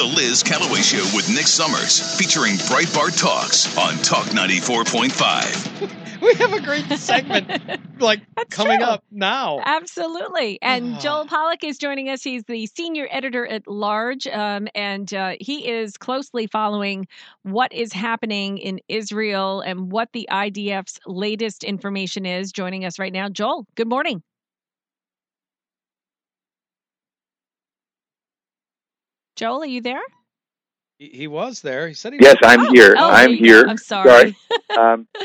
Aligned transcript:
The 0.00 0.06
Liz 0.06 0.42
Callaway 0.42 0.80
Show 0.80 1.04
with 1.14 1.28
Nick 1.28 1.46
Summers, 1.46 2.16
featuring 2.16 2.54
Breitbart 2.54 3.20
Talks 3.20 3.76
on 3.76 3.98
Talk 3.98 4.24
94.5. 4.28 6.20
we 6.22 6.32
have 6.36 6.54
a 6.54 6.60
great 6.62 6.86
segment 6.98 7.46
like 8.00 8.22
That's 8.34 8.48
coming 8.48 8.78
true. 8.78 8.86
up 8.88 9.04
now. 9.10 9.60
Absolutely. 9.62 10.58
And 10.62 10.94
Ah. 10.94 11.00
Joel 11.00 11.26
Pollak 11.26 11.62
is 11.62 11.76
joining 11.76 12.08
us. 12.08 12.22
He's 12.22 12.44
the 12.44 12.64
senior 12.68 13.08
editor 13.10 13.46
at 13.46 13.68
large, 13.68 14.26
um, 14.28 14.68
and 14.74 15.12
uh, 15.12 15.34
he 15.38 15.68
is 15.68 15.98
closely 15.98 16.46
following 16.46 17.06
what 17.42 17.70
is 17.74 17.92
happening 17.92 18.56
in 18.56 18.80
Israel 18.88 19.60
and 19.60 19.92
what 19.92 20.08
the 20.14 20.26
IDF's 20.32 20.98
latest 21.06 21.62
information 21.62 22.24
is. 22.24 22.52
Joining 22.52 22.86
us 22.86 22.98
right 22.98 23.12
now. 23.12 23.28
Joel, 23.28 23.66
good 23.74 23.88
morning. 23.88 24.22
Joel, 29.40 29.62
are 29.62 29.66
you 29.66 29.80
there? 29.80 30.02
He, 30.98 31.08
he 31.08 31.26
was 31.26 31.62
there. 31.62 31.88
He 31.88 31.94
said 31.94 32.12
he 32.12 32.18
Yes, 32.20 32.36
was. 32.42 32.50
I'm 32.52 32.60
Oh, 32.60 32.74
here. 32.74 32.94
oh, 32.98 33.10
I'm 33.10 33.30
there 33.30 33.30
you 33.30 33.38
go. 33.40 33.46
here. 33.46 33.66
I'm 33.68 33.78
sorry. 33.78 34.36
Um, 34.78 35.08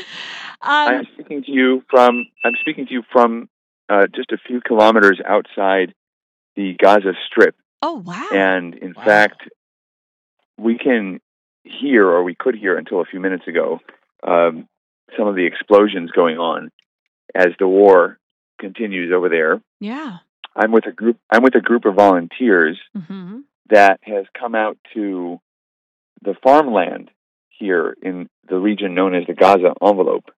Um, 0.62 0.88
I'm 0.88 1.06
speaking 1.14 1.44
to 1.44 1.52
you 1.52 1.84
from. 1.90 2.26
I'm 2.42 2.54
speaking 2.62 2.86
to 2.86 2.92
you 2.94 3.02
from 3.12 3.48
uh, 3.90 4.06
just 4.14 4.32
a 4.32 4.38
few 4.38 4.60
kilometers 4.62 5.20
outside 5.24 5.92
the 6.56 6.74
Gaza 6.82 7.12
Strip, 7.26 7.54
oh, 7.82 7.98
wow. 7.98 8.26
and 8.32 8.74
in 8.74 8.94
Wow. 8.94 9.04
fact, 9.04 9.42
we 10.58 10.78
can 10.78 11.20
hear, 11.64 12.06
or 12.08 12.24
we 12.24 12.34
could 12.34 12.54
hear 12.56 12.76
until 12.78 13.00
a 13.00 13.04
few 13.04 13.20
minutes 13.20 13.46
ago, 13.46 13.80
um, 14.26 14.66
some 15.16 15.28
of 15.28 15.34
the 15.36 15.44
explosions 15.44 16.10
going 16.10 16.38
on 16.38 16.70
as 17.34 17.48
the 17.58 17.68
war 17.68 18.18
continues 18.58 19.12
over 19.14 19.28
there. 19.28 19.60
yeah. 19.78 20.18
I'm 20.56 20.72
with 20.72 20.86
a 20.86 20.92
group. 20.92 21.18
I'm 21.30 21.42
with 21.42 21.54
a 21.54 21.60
group 21.60 21.84
of 21.84 21.94
volunteers 21.96 22.78
hmm 23.06 23.40
that 23.70 24.00
has 24.02 24.26
come 24.38 24.54
out 24.54 24.78
to 24.94 25.40
the 26.22 26.34
farmland 26.42 27.10
here 27.48 27.96
in 28.02 28.28
the 28.48 28.58
region 28.58 28.94
known 28.94 29.14
as 29.14 29.26
the 29.26 29.34
Gaza 29.34 29.72
envelope. 29.82 30.30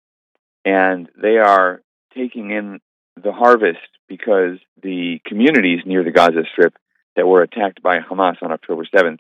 And 0.65 1.09
they 1.21 1.37
are 1.37 1.81
taking 2.15 2.52
in 2.52 2.79
the 3.21 3.31
harvest 3.31 3.79
because 4.07 4.57
the 4.81 5.19
communities 5.25 5.79
near 5.85 6.03
the 6.03 6.11
Gaza 6.11 6.43
Strip 6.52 6.75
that 7.15 7.27
were 7.27 7.41
attacked 7.41 7.81
by 7.81 7.99
Hamas 7.99 8.41
on 8.41 8.52
October 8.52 8.83
7th 8.85 9.19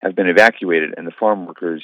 have 0.00 0.14
been 0.14 0.28
evacuated, 0.28 0.94
and 0.96 1.06
the 1.06 1.12
farm 1.18 1.46
workers 1.46 1.82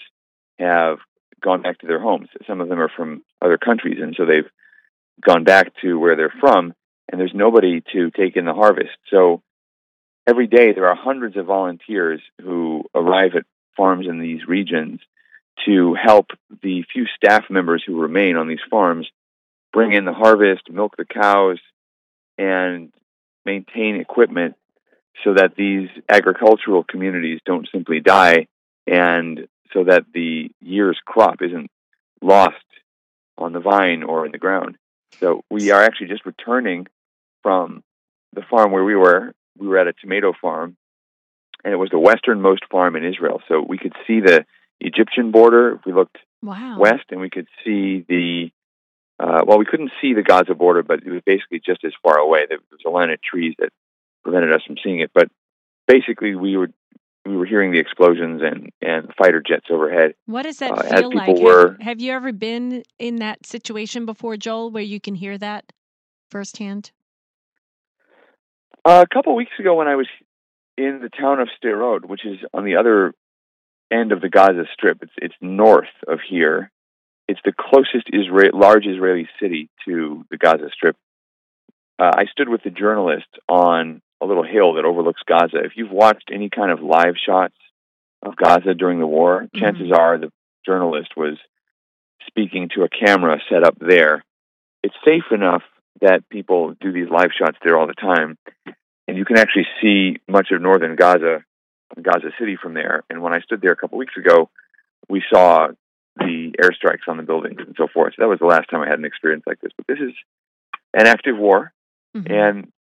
have 0.59 0.99
gone 1.43 1.63
back 1.63 1.79
to 1.79 1.87
their 1.87 2.01
homes. 2.01 2.29
Some 2.47 2.61
of 2.61 2.69
them 2.69 2.81
are 2.81 2.91
from 2.95 3.23
other 3.41 3.59
countries, 3.59 3.99
and 4.01 4.15
so 4.17 4.27
they've 4.27 4.49
gone 5.25 5.45
back 5.45 5.73
to 5.83 5.99
where 5.99 6.17
they're 6.17 6.35
from, 6.41 6.75
and 7.11 7.21
there's 7.21 7.35
nobody 7.35 7.83
to 7.93 8.11
take 8.11 8.37
in 8.37 8.45
the 8.45 8.55
harvest. 8.55 8.97
So 9.11 9.43
every 10.27 10.47
day 10.47 10.73
there 10.73 10.89
are 10.89 10.95
hundreds 10.95 11.37
of 11.37 11.47
volunteers 11.47 12.21
who 12.41 12.85
arrive 12.95 13.35
at 13.35 13.45
farms 13.77 14.07
in 14.07 14.19
these 14.19 14.47
regions 14.47 15.01
to 15.67 15.95
help 15.95 16.27
the 16.63 16.85
few 16.93 17.07
staff 17.17 17.45
members 17.51 17.83
who 17.87 18.01
remain 18.01 18.37
on 18.37 18.49
these 18.49 18.61
farms 18.71 19.09
bring 19.73 19.93
in 19.93 20.05
the 20.05 20.13
harvest, 20.13 20.71
milk 20.71 20.97
the 20.97 21.05
cows, 21.05 21.59
and 22.39 22.93
maintain 23.45 23.97
equipment 23.97 24.55
so 25.25 25.35
that 25.35 25.55
these 25.57 25.89
agricultural 26.09 26.85
communities 26.85 27.41
don't 27.45 27.69
simply 27.71 28.01
die 28.01 28.47
and 28.87 29.47
so 29.73 29.85
that 29.85 30.05
the 30.13 30.51
year's 30.61 30.99
crop 31.05 31.43
isn't 31.43 31.71
lost 32.21 32.57
on 33.39 33.53
the 33.53 33.61
vine 33.61 34.03
or 34.03 34.27
in 34.27 34.33
the 34.33 34.39
ground. 34.39 34.77
So 35.21 35.43
we 35.51 35.71
are 35.71 35.83
actually 35.83 36.09
just 36.09 36.27
returning 36.27 36.87
from 37.43 37.83
the 38.33 38.43
farm 38.43 38.73
where 38.73 38.85
we 38.85 38.97
were. 38.97 39.33
We 39.59 39.67
were 39.69 39.79
at 39.79 39.87
a 39.87 39.93
tomato 39.93 40.33
farm, 40.41 40.77
and 41.65 41.73
it 41.73 41.77
was 41.77 41.91
the 41.91 41.99
westernmost 41.99 42.65
farm 42.71 42.97
in 42.97 43.05
Israel. 43.05 43.41
So 43.49 43.61
we 43.67 43.79
could 43.79 43.95
see 44.07 44.21
the 44.21 44.45
Egyptian 44.81 45.31
border. 45.31 45.75
If 45.75 45.87
we 45.87 45.93
looked 45.93 46.19
Wow. 46.43 46.79
west, 46.79 47.05
and 47.11 47.21
we 47.21 47.31
could 47.31 47.47
see 47.65 48.05
the 48.09 48.51
uh, 49.21 49.43
well, 49.47 49.59
we 49.59 49.65
couldn't 49.65 49.93
see 50.01 50.15
the 50.15 50.23
Gaza 50.23 50.55
border, 50.55 50.83
but 50.83 51.01
it 51.05 51.11
was 51.11 51.23
basically 51.25 51.61
just 51.65 51.85
as 51.85 51.93
far 52.03 52.19
away. 52.19 52.47
There 52.49 52.59
was 52.71 52.81
a 52.85 52.91
line 52.91 53.11
of 53.11 53.23
trees 53.23 53.55
that 53.59 53.69
prevented 54.25 54.53
us 54.53 54.63
from 54.67 54.77
seeing 54.83 54.99
it. 55.01 55.13
But 55.15 55.31
basically, 55.87 56.35
we 56.35 56.57
were 56.57 56.71
we 57.25 57.37
were 57.37 57.47
hearing 57.47 57.71
the 57.73 57.79
explosions 57.79 58.43
and 58.43 58.71
and 58.81 59.13
fighter 59.17 59.41
jets 59.41 59.67
overhead. 59.71 60.15
What 60.27 60.43
does 60.43 60.59
that 60.59 60.73
uh, 60.73 60.83
feel 60.83 61.15
like? 61.15 61.37
were- 61.37 61.77
Have, 61.81 62.01
you 62.01 62.13
ever 62.13 62.33
been 62.33 62.83
in 62.99 63.17
that 63.17 63.47
situation 63.47 64.07
before, 64.07 64.37
Joel, 64.37 64.71
where 64.71 64.83
you 64.83 65.01
can 65.01 65.15
hear 65.15 65.39
that 65.39 65.73
firsthand? 66.31 66.91
Uh, 68.85 69.05
a 69.09 69.15
couple 69.15 69.35
weeks 69.37 69.53
ago, 69.59 69.75
when 69.75 69.87
I 69.87 69.97
was 69.97 70.09
in 70.77 71.01
the 71.03 71.09
town 71.09 71.41
of 71.41 71.49
Sderot, 71.63 72.05
which 72.05 72.25
is 72.27 72.39
on 72.53 72.65
the 72.65 72.77
other 72.77 73.15
end 73.93 74.11
of 74.11 74.21
the 74.21 74.29
Gaza 74.29 74.65
Strip, 74.73 74.99
it's 75.03 75.13
it's 75.17 75.35
north 75.41 75.93
of 76.09 76.19
here. 76.29 76.71
It's 77.29 77.41
the 77.45 77.53
closest 77.53 78.09
Israel, 78.13 78.51
large 78.55 78.85
Israeli 78.87 79.29
city 79.41 79.71
to 79.85 80.25
the 80.31 80.37
Gaza 80.37 80.69
Strip. 80.73 80.97
Uh, 81.99 82.11
I 82.17 82.25
stood 82.33 82.49
with 82.49 82.63
the 82.65 82.71
journalist 82.71 83.29
on 83.49 84.03
a 84.21 84.27
little 84.27 84.45
hill 84.45 84.75
that 84.75 84.85
overlooks 84.85 85.23
Gaza. 85.27 85.59
If 85.65 85.73
you've 85.77 85.91
watched 85.93 86.31
any 86.33 86.51
kind 86.51 86.73
of 86.73 86.81
live 86.81 87.15
shots 87.25 87.55
of 88.23 88.35
Gaza 88.37 88.75
during 88.75 88.99
the 88.99 89.07
war, 89.07 89.47
chances 89.55 89.93
are 89.93 90.19
the 90.19 90.33
journalist 90.67 91.11
was 91.17 91.39
speaking 92.27 92.71
to 92.75 92.83
a 92.83 92.89
camera 92.89 93.39
set 93.49 93.63
up 93.63 93.77
there. 93.79 94.25
It's 94.83 94.95
safe 95.05 95.31
enough 95.31 95.63
that 96.01 96.29
people 96.29 96.75
do 96.81 96.93
these 96.93 97.09
live 97.11 97.31
shots 97.37 97.59
there 97.63 97.79
all 97.79 97.87
the 97.87 97.95
time, 97.95 98.37
and 99.07 99.17
you 99.17 99.25
can 99.25 99.39
actually 99.39 99.67
see 99.81 100.19
much 100.29 100.49
of 100.53 100.61
northern 100.61 100.97
Gaza, 100.97 101.45
Gaza 102.01 102.31
City 102.39 102.57
from 102.61 102.75
there. 102.75 103.03
And 103.11 103.23
when 103.23 103.33
I 103.33 103.41
stood 103.41 103.61
there 103.61 103.73
a 103.73 103.77
couple 103.77 103.99
weeks 103.99 104.17
ago, 104.17 104.51
we 105.09 105.23
saw 105.33 105.69
the 106.17 106.53
airstrikes 106.61 107.09
on 107.09 107.17
the 107.17 107.23
buildings 107.23 107.59
and 107.59 107.75
so 107.77 107.87
forth. 107.93 108.15
So 108.15 108.23
that 108.23 108.29
was 108.29 108.39
the 108.39 108.47
last 108.47 108.69
time 108.71 108.81
I 108.81 108.89
had 108.89 108.99
an 108.99 109.05
experience 109.05 109.45
like 109.47 109.61
this. 109.61 109.73
But 109.77 109.87
this 109.87 109.99
is 109.99 110.13
an 110.95 111.07
active 111.07 111.39
war, 111.39 111.73
Mhm. 112.15 112.31
and 112.31 112.73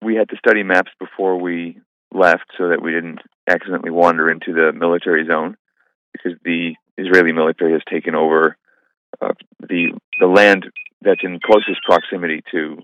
we 0.00 0.16
had 0.16 0.28
to 0.30 0.36
study 0.36 0.62
maps 0.62 0.90
before 0.98 1.36
we 1.38 1.80
left 2.12 2.44
so 2.58 2.68
that 2.68 2.82
we 2.82 2.92
didn't 2.92 3.20
accidentally 3.48 3.90
wander 3.90 4.30
into 4.30 4.52
the 4.52 4.72
military 4.72 5.26
zone 5.26 5.56
because 6.12 6.38
the 6.44 6.76
Israeli 6.98 7.32
military 7.32 7.72
has 7.72 7.82
taken 7.88 8.14
over 8.14 8.56
uh, 9.20 9.32
the 9.60 9.92
the 10.18 10.26
land 10.26 10.70
that's 11.04 11.20
in 11.22 11.40
closest 11.40 11.82
proximity 11.84 12.42
to 12.52 12.82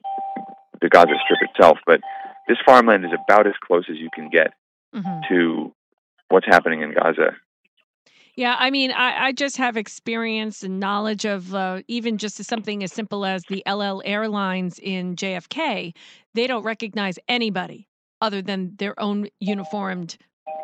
the 0.81 0.89
Gaza 0.89 1.15
Strip 1.25 1.51
itself. 1.51 1.79
But 1.87 2.01
this 2.49 2.59
farmland 2.65 3.05
is 3.05 3.11
about 3.13 3.47
as 3.47 3.55
close 3.67 3.85
as 3.91 3.97
you 3.99 4.09
can 4.15 4.29
get 4.31 4.53
Mhm. 4.95 5.29
to 5.29 5.75
what's 6.29 6.47
happening 6.47 6.83
in 6.83 6.95
Gaza. 6.95 7.37
Yeah, 8.35 8.55
I 8.57 8.71
mean, 8.71 8.93
I, 8.93 9.27
I 9.27 9.33
just 9.33 9.57
have 9.57 9.77
experience 9.77 10.63
and 10.63 10.79
knowledge 10.79 11.25
of 11.25 11.53
uh, 11.55 11.83
even 11.89 12.19
just 12.19 12.43
something 12.45 12.85
as 12.85 12.93
simple 12.93 13.27
as 13.27 13.43
the 13.49 13.65
El 13.67 13.83
Al 13.83 14.01
Airlines 14.05 14.79
in 14.79 15.17
JFK. 15.17 15.93
They 16.35 16.47
don't 16.47 16.63
recognize 16.63 17.19
anybody 17.27 17.89
other 18.21 18.41
than 18.41 18.77
their 18.77 18.99
own 19.01 19.27
uniformed 19.41 20.17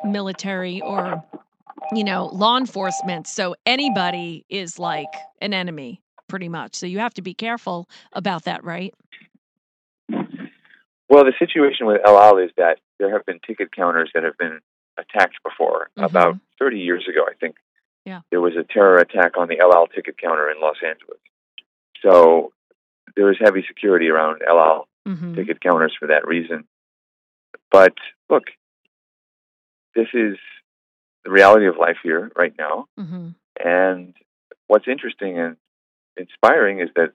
military 0.04 0.81
or, 0.82 1.25
you 1.92 2.04
know, 2.04 2.26
law 2.26 2.56
enforcement. 2.59 3.26
So 3.26 3.56
anybody 3.66 4.44
is 4.48 4.78
like 4.78 5.12
an 5.41 5.53
enemy, 5.53 6.00
pretty 6.34 6.49
much. 6.49 6.75
So 6.75 6.87
you 6.87 6.99
have 6.99 7.15
to 7.15 7.22
be 7.22 7.33
careful 7.33 7.89
about 8.12 8.43
that, 8.47 8.65
right? 8.65 8.93
Well, 11.09 11.25
the 11.25 11.33
situation 11.39 11.87
with 11.87 12.00
El 12.05 12.19
Al 12.19 12.39
is 12.39 12.50
that 12.56 12.78
there 12.99 13.12
have 13.12 13.25
been 13.25 13.39
ticket 13.47 13.71
counters 13.71 14.11
that 14.15 14.25
have 14.25 14.37
been 14.37 14.59
attacked 14.99 15.37
before. 15.45 15.91
Mhm. 15.97 16.05
About 16.06 16.39
30 16.59 16.81
years 16.81 17.06
ago, 17.09 17.25
I 17.31 17.34
think, 17.34 17.55
Yeah. 18.05 18.22
there 18.33 18.41
was 18.41 18.56
a 18.56 18.65
terror 18.65 18.97
attack 18.97 19.37
on 19.37 19.47
the 19.47 19.61
El 19.61 19.72
Al 19.72 19.87
ticket 19.87 20.19
counter 20.19 20.50
in 20.50 20.59
Los 20.61 20.83
Angeles. 20.83 21.21
So 22.03 22.53
there 23.15 23.31
is 23.31 23.39
heavy 23.39 23.62
security 23.69 24.09
around 24.09 24.43
El 24.45 24.59
Al 24.59 24.89
hmm 25.06 25.34
ticket 25.37 25.61
counters 25.61 25.95
for 25.97 26.09
that 26.09 26.27
reason. 26.27 26.66
But 27.71 27.95
look, 28.28 28.45
this 29.95 30.09
is 30.15 30.36
the 31.22 31.31
reality 31.31 31.66
of 31.69 31.77
life 31.77 31.98
here 32.03 32.33
right 32.34 32.54
now. 32.59 32.89
hmm 32.97 33.28
And 33.65 34.16
what's 34.66 34.89
interesting 34.89 35.39
and 35.39 35.57
inspiring 36.16 36.81
is 36.81 36.91
that 36.97 37.13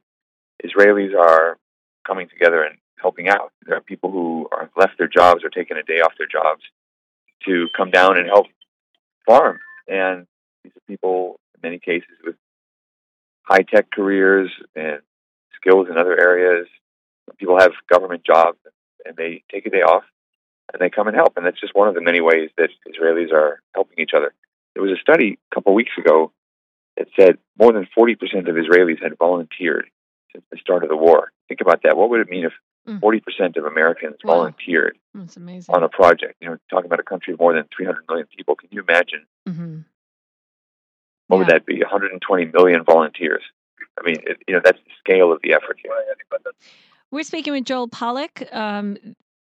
Israelis 0.64 1.16
are 1.18 1.58
coming 2.06 2.28
together 2.30 2.64
and 2.64 2.78
helping 3.02 3.30
out. 3.30 3.52
There 3.66 3.78
are 3.78 3.82
people 3.82 4.12
who 4.12 4.48
are 4.52 4.70
left 4.76 4.98
their 4.98 5.08
jobs 5.08 5.44
or 5.44 5.50
taking 5.50 5.78
a 5.78 5.84
day 5.84 6.02
off 6.02 6.14
their 6.18 6.28
jobs 6.28 6.62
to 7.46 7.68
come 7.76 7.92
down 7.92 8.18
and 8.18 8.28
help 8.28 8.48
farm. 9.26 9.60
And 9.88 10.28
these 10.64 10.74
are 10.76 10.82
people, 10.88 11.40
in 11.56 11.70
many 11.70 11.80
cases, 11.80 12.10
with 12.24 12.36
high 13.44 13.64
tech 13.64 13.90
careers 13.92 14.52
and 14.76 15.00
skills 15.56 15.88
in 15.90 15.98
other 15.98 16.20
areas. 16.20 16.68
People 17.38 17.60
have 17.60 17.72
government 17.92 18.24
jobs 18.26 18.58
and 19.06 19.16
they 19.16 19.44
take 19.52 19.66
a 19.66 19.70
day 19.70 19.82
off 19.82 20.04
and 20.74 20.82
they 20.82 20.90
come 20.90 21.08
and 21.08 21.16
help. 21.16 21.38
And 21.38 21.46
that's 21.46 21.60
just 21.60 21.76
one 21.76 21.88
of 21.88 21.96
the 21.96 22.02
many 22.02 22.22
ways 22.22 22.50
that 22.58 22.70
Israelis 22.88 23.32
are 23.32 23.62
helping 23.74 24.00
each 24.00 24.12
other. 24.16 24.34
There 24.74 24.84
was 24.84 24.92
a 24.92 25.02
study 25.02 25.40
a 25.52 25.56
couple 25.56 25.72
of 25.72 25.76
weeks 25.76 25.92
ago 25.98 26.32
that 27.00 27.08
said 27.20 27.38
more 27.58 27.72
than 27.74 27.88
40% 27.98 28.14
of 28.48 28.56
Israelis 28.56 29.02
had 29.02 29.18
volunteered 29.18 29.90
since 30.32 30.44
the 30.52 30.58
start 30.58 30.84
of 30.84 30.90
the 30.90 30.96
war. 30.98 31.32
Think 31.48 31.62
about 31.62 31.82
that. 31.84 31.98
What 31.98 32.10
would 32.12 32.22
it 32.22 32.30
mean 32.30 32.46
if 32.46 32.54
Mm. 32.88 33.02
Forty 33.02 33.20
percent 33.20 33.58
of 33.58 33.66
Americans 33.66 34.16
Wow. 34.24 34.36
volunteered 34.36 34.98
That's 35.14 35.36
amazing. 35.38 35.76
on 35.76 35.84
a 35.84 35.90
project. 35.90 36.36
You 36.42 36.50
know, 36.50 36.58
talking 36.72 36.86
about 36.86 37.02
a 37.02 37.04
country 37.04 37.34
of 37.34 37.40
more 37.40 37.54
than 37.54 37.66
300 37.76 38.06
million 38.08 38.26
people. 38.36 38.56
Can 38.56 38.70
you 38.72 38.82
imagine 38.82 39.26
hmm 39.46 39.80
what 41.28 41.38
would 41.38 41.48
that 41.48 41.66
be? 41.66 41.80
120 41.80 42.46
million 42.46 42.84
volunteers. 42.84 43.44
I 44.00 44.04
mean, 44.04 44.16
it, 44.26 44.38
you 44.48 44.56
know, 44.56 44.62
that's 44.64 44.80
the 44.80 44.92
scale 45.00 45.32
of 45.32 45.42
the 45.44 45.54
effort 45.54 45.78
here. 45.84 45.92
We're 47.12 47.24
speaking 47.24 47.54
with 47.54 47.66
Joel 47.66 47.88
Pollak 47.90 48.52
um, 48.56 48.98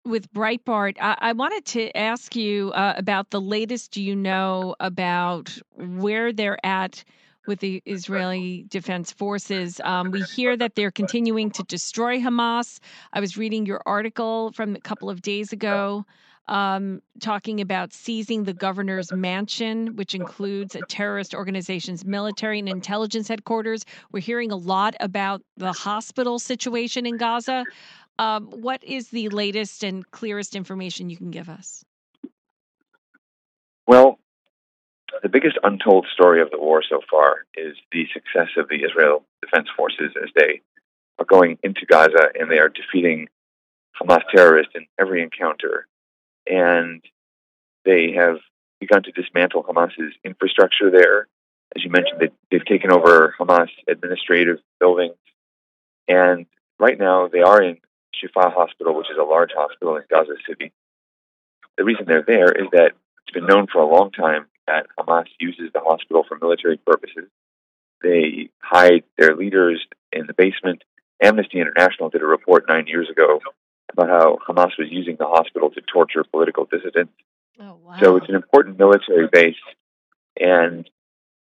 with 0.04 0.32
Breitbart. 0.32 0.96
I, 1.00 1.16
I 1.18 1.32
wanted 1.32 1.64
to 1.66 1.96
ask 1.96 2.36
you 2.36 2.70
uh, 2.72 2.94
about 2.96 3.30
the 3.30 3.40
latest 3.40 3.96
you 3.96 4.14
know 4.14 4.76
about 4.78 5.58
where 5.74 6.32
they're 6.32 6.64
at 6.64 7.02
with 7.46 7.60
the 7.60 7.82
Israeli 7.86 8.64
Defense 8.68 9.12
Forces. 9.12 9.80
Um, 9.84 10.10
we 10.10 10.22
hear 10.22 10.56
that 10.56 10.74
they're 10.74 10.90
continuing 10.90 11.50
to 11.52 11.62
destroy 11.64 12.18
Hamas. 12.18 12.78
I 13.12 13.20
was 13.20 13.36
reading 13.36 13.66
your 13.66 13.82
article 13.86 14.52
from 14.52 14.74
a 14.74 14.80
couple 14.80 15.10
of 15.10 15.22
days 15.22 15.52
ago. 15.52 16.04
Um, 16.48 17.02
talking 17.20 17.60
about 17.60 17.92
seizing 17.92 18.42
the 18.42 18.52
governor's 18.52 19.12
mansion, 19.12 19.94
which 19.94 20.12
includes 20.12 20.74
a 20.74 20.80
terrorist 20.88 21.34
organization's 21.36 22.04
military 22.04 22.58
and 22.58 22.68
intelligence 22.68 23.28
headquarters. 23.28 23.84
We're 24.10 24.20
hearing 24.20 24.50
a 24.50 24.56
lot 24.56 24.96
about 24.98 25.42
the 25.56 25.72
hospital 25.72 26.40
situation 26.40 27.06
in 27.06 27.16
Gaza. 27.16 27.64
Um, 28.18 28.46
what 28.48 28.82
is 28.82 29.08
the 29.08 29.28
latest 29.28 29.84
and 29.84 30.08
clearest 30.10 30.56
information 30.56 31.10
you 31.10 31.16
can 31.16 31.30
give 31.30 31.48
us? 31.48 31.84
Well, 33.86 34.18
the 35.22 35.28
biggest 35.28 35.56
untold 35.62 36.06
story 36.12 36.42
of 36.42 36.50
the 36.50 36.58
war 36.58 36.82
so 36.82 37.00
far 37.08 37.46
is 37.56 37.76
the 37.92 38.06
success 38.12 38.48
of 38.56 38.68
the 38.68 38.84
Israel 38.84 39.24
Defense 39.40 39.68
Forces 39.76 40.12
as 40.20 40.30
they 40.34 40.60
are 41.18 41.24
going 41.24 41.58
into 41.62 41.86
Gaza 41.86 42.30
and 42.38 42.50
they 42.50 42.58
are 42.58 42.68
defeating 42.68 43.28
Hamas 44.00 44.22
terrorists 44.34 44.72
in 44.74 44.86
every 45.00 45.22
encounter. 45.22 45.86
And 46.50 47.02
they 47.84 48.12
have 48.12 48.38
begun 48.80 49.04
to 49.04 49.12
dismantle 49.12 49.62
Hamas's 49.62 50.12
infrastructure 50.24 50.90
there. 50.90 51.28
As 51.76 51.84
you 51.84 51.90
mentioned, 51.90 52.20
they, 52.20 52.30
they've 52.50 52.66
taken 52.66 52.90
over 52.90 53.34
Hamas 53.38 53.68
administrative 53.88 54.58
buildings. 54.80 55.14
And 56.08 56.46
right 56.80 56.98
now 56.98 57.28
they 57.28 57.42
are 57.42 57.62
in 57.62 57.78
Shifa 58.12 58.52
Hospital, 58.52 58.96
which 58.96 59.10
is 59.10 59.18
a 59.20 59.24
large 59.24 59.50
hospital 59.56 59.96
in 59.96 60.02
Gaza 60.10 60.34
City. 60.48 60.72
The 61.78 61.84
reason 61.84 62.06
they're 62.06 62.24
there 62.26 62.50
is 62.50 62.66
that 62.72 62.92
it's 63.24 63.34
been 63.34 63.46
known 63.46 63.68
for 63.72 63.80
a 63.80 63.86
long 63.86 64.10
time 64.10 64.46
that 64.72 64.86
Hamas 64.98 65.26
uses 65.38 65.70
the 65.74 65.80
hospital 65.80 66.24
for 66.26 66.38
military 66.40 66.78
purposes. 66.78 67.28
They 68.02 68.48
hide 68.60 69.04
their 69.18 69.36
leaders 69.36 69.84
in 70.12 70.26
the 70.26 70.34
basement. 70.34 70.82
Amnesty 71.22 71.60
International 71.60 72.08
did 72.08 72.22
a 72.22 72.26
report 72.26 72.64
nine 72.68 72.86
years 72.86 73.08
ago 73.10 73.40
about 73.92 74.08
how 74.08 74.38
Hamas 74.48 74.72
was 74.78 74.88
using 74.90 75.16
the 75.18 75.26
hospital 75.26 75.70
to 75.70 75.80
torture 75.82 76.24
political 76.24 76.64
dissidents. 76.64 77.12
Oh, 77.60 77.78
wow. 77.84 77.98
So 78.00 78.16
it's 78.16 78.28
an 78.28 78.34
important 78.34 78.78
military 78.78 79.28
base, 79.30 79.62
and 80.40 80.88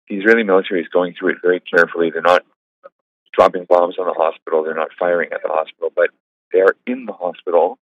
the 0.08 0.16
Israeli 0.16 0.44
military 0.44 0.82
is 0.82 0.88
going 0.88 1.14
through 1.14 1.32
it 1.32 1.38
very 1.44 1.60
carefully. 1.60 2.10
They're 2.10 2.22
not 2.22 2.46
dropping 3.38 3.66
bombs 3.66 3.98
on 4.00 4.08
the 4.08 4.14
hospital, 4.14 4.64
they're 4.64 4.74
not 4.74 4.90
firing 4.98 5.30
at 5.34 5.42
the 5.44 5.50
hospital, 5.50 5.92
but 5.96 6.10
they're 6.54 6.76
in 6.88 7.06
the 7.06 7.14
hospital, 7.14 7.78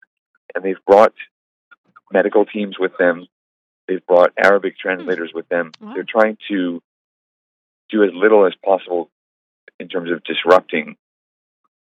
and 0.55 0.65
they've 0.65 0.85
brought 0.87 1.15
medical 2.13 2.47
teams 2.47 2.77
with 2.79 2.93
them. 2.99 3.27
They've 3.89 4.05
brought 4.07 4.33
Arabic 4.39 4.79
translators 4.79 5.33
with 5.35 5.49
them. 5.49 5.73
Wow. 5.81 5.95
They're 5.95 6.05
trying 6.09 6.39
to 6.49 6.83
do 7.91 8.05
as 8.05 8.11
little 8.15 8.47
as 8.47 8.55
possible 8.65 9.11
in 9.81 9.89
terms 9.89 10.11
of 10.11 10.23
disrupting 10.25 10.97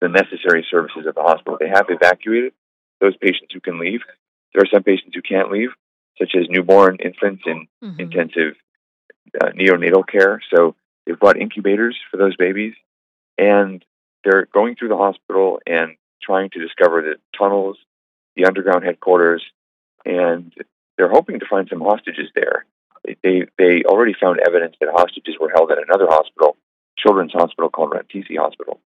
the 0.01 0.09
necessary 0.09 0.65
services 0.71 1.07
of 1.07 1.15
the 1.15 1.23
hospital. 1.23 1.57
They 1.61 1.69
have 1.69 1.87
evacuated 1.89 2.53
those 3.01 3.17
patients 3.17 3.53
who 3.53 3.61
can 3.61 3.79
leave. 3.79 4.01
There 4.55 4.63
are 4.63 4.69
some 4.73 4.83
patients 4.85 5.15
who 5.15 5.23
can't 5.23 5.51
leave, 5.51 5.71
such 6.19 6.35
as 6.37 6.49
newborn 6.49 6.97
infants 7.05 7.43
in 7.47 7.67
Mhm. 7.83 8.01
intensive 8.01 8.57
uh, 9.41 9.49
neonatal 9.51 10.07
care. 10.09 10.41
So 10.55 10.75
they've 11.05 11.19
brought 11.19 11.37
incubators 11.37 11.99
for 12.11 12.17
those 12.17 12.35
babies, 12.37 12.75
and 13.37 13.85
they're 14.25 14.47
going 14.47 14.75
through 14.77 14.89
the 14.89 14.97
hospital 14.97 15.61
and 15.67 15.97
trying 16.23 16.49
to 16.51 16.59
discover 16.61 17.03
the 17.03 17.17
tunnels, 17.37 17.77
the 18.37 18.47
underground 18.47 18.85
headquarters, 18.85 19.45
and 20.07 20.53
they're 20.99 21.09
hoping 21.09 21.39
to 21.39 21.47
find 21.47 21.69
some 21.71 21.81
hostages 21.81 22.29
there. 22.35 22.67
They 23.23 23.47
they, 23.57 23.85
already 23.85 24.15
found 24.21 24.41
evidence 24.41 24.75
that 24.81 24.91
hostages 24.93 25.37
were 25.41 25.51
held 25.55 25.71
at 25.71 25.79
another 25.79 26.07
hospital, 26.09 26.57
children's 26.99 27.33
hospital 27.33 27.71
called 27.71 27.93
Rantisi 27.93 28.37
Hospital. 28.37 28.81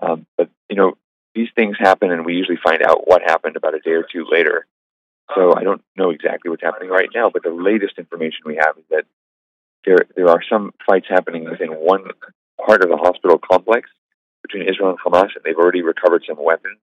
Um, 0.00 0.26
but 0.36 0.50
you 0.68 0.76
know 0.76 0.96
these 1.34 1.48
things 1.56 1.76
happen, 1.80 2.12
and 2.12 2.24
we 2.24 2.34
usually 2.34 2.58
find 2.62 2.82
out 2.82 3.08
what 3.08 3.22
happened 3.22 3.56
about 3.56 3.74
a 3.74 3.80
day 3.80 3.92
or 3.92 4.04
two 4.04 4.26
later. 4.30 4.66
So 5.34 5.54
I 5.56 5.64
don't 5.64 5.82
know 5.96 6.10
exactly 6.10 6.50
what's 6.50 6.62
happening 6.62 6.90
right 6.90 7.08
now, 7.14 7.30
but 7.30 7.42
the 7.42 7.50
latest 7.50 7.98
information 7.98 8.40
we 8.44 8.56
have 8.56 8.76
is 8.78 8.84
that 8.90 9.04
there 9.84 9.98
there 10.14 10.28
are 10.28 10.42
some 10.48 10.72
fights 10.86 11.06
happening 11.08 11.44
within 11.44 11.70
one 11.70 12.04
part 12.64 12.82
of 12.82 12.90
the 12.90 12.96
hospital 12.96 13.38
complex 13.38 13.90
between 14.42 14.68
Israel 14.68 14.90
and 14.90 14.98
Hamas, 14.98 15.34
and 15.34 15.44
they've 15.44 15.56
already 15.56 15.82
recovered 15.82 16.24
some 16.28 16.42
weapons, 16.42 16.80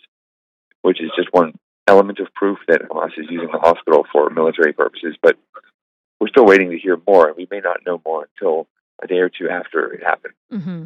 which 0.83 1.01
is 1.01 1.11
just 1.15 1.29
one 1.31 1.57
element 1.91 2.19
of 2.19 2.33
proof 2.33 2.57
that 2.67 2.81
Hamas 2.89 3.17
is 3.17 3.27
using 3.29 3.49
the 3.51 3.59
hospital 3.59 4.05
for 4.11 4.29
military 4.29 4.73
purposes. 4.73 5.15
But 5.21 5.37
we're 6.19 6.29
still 6.29 6.45
waiting 6.45 6.69
to 6.71 6.79
hear 6.79 6.97
more, 7.07 7.27
and 7.27 7.37
we 7.37 7.47
may 7.51 7.59
not 7.59 7.85
know 7.85 8.01
more 8.05 8.27
until 8.31 8.67
a 9.03 9.07
day 9.07 9.17
or 9.17 9.29
two 9.29 9.49
after 9.49 9.93
it 9.93 10.03
happened. 10.03 10.33
hmm 10.49 10.85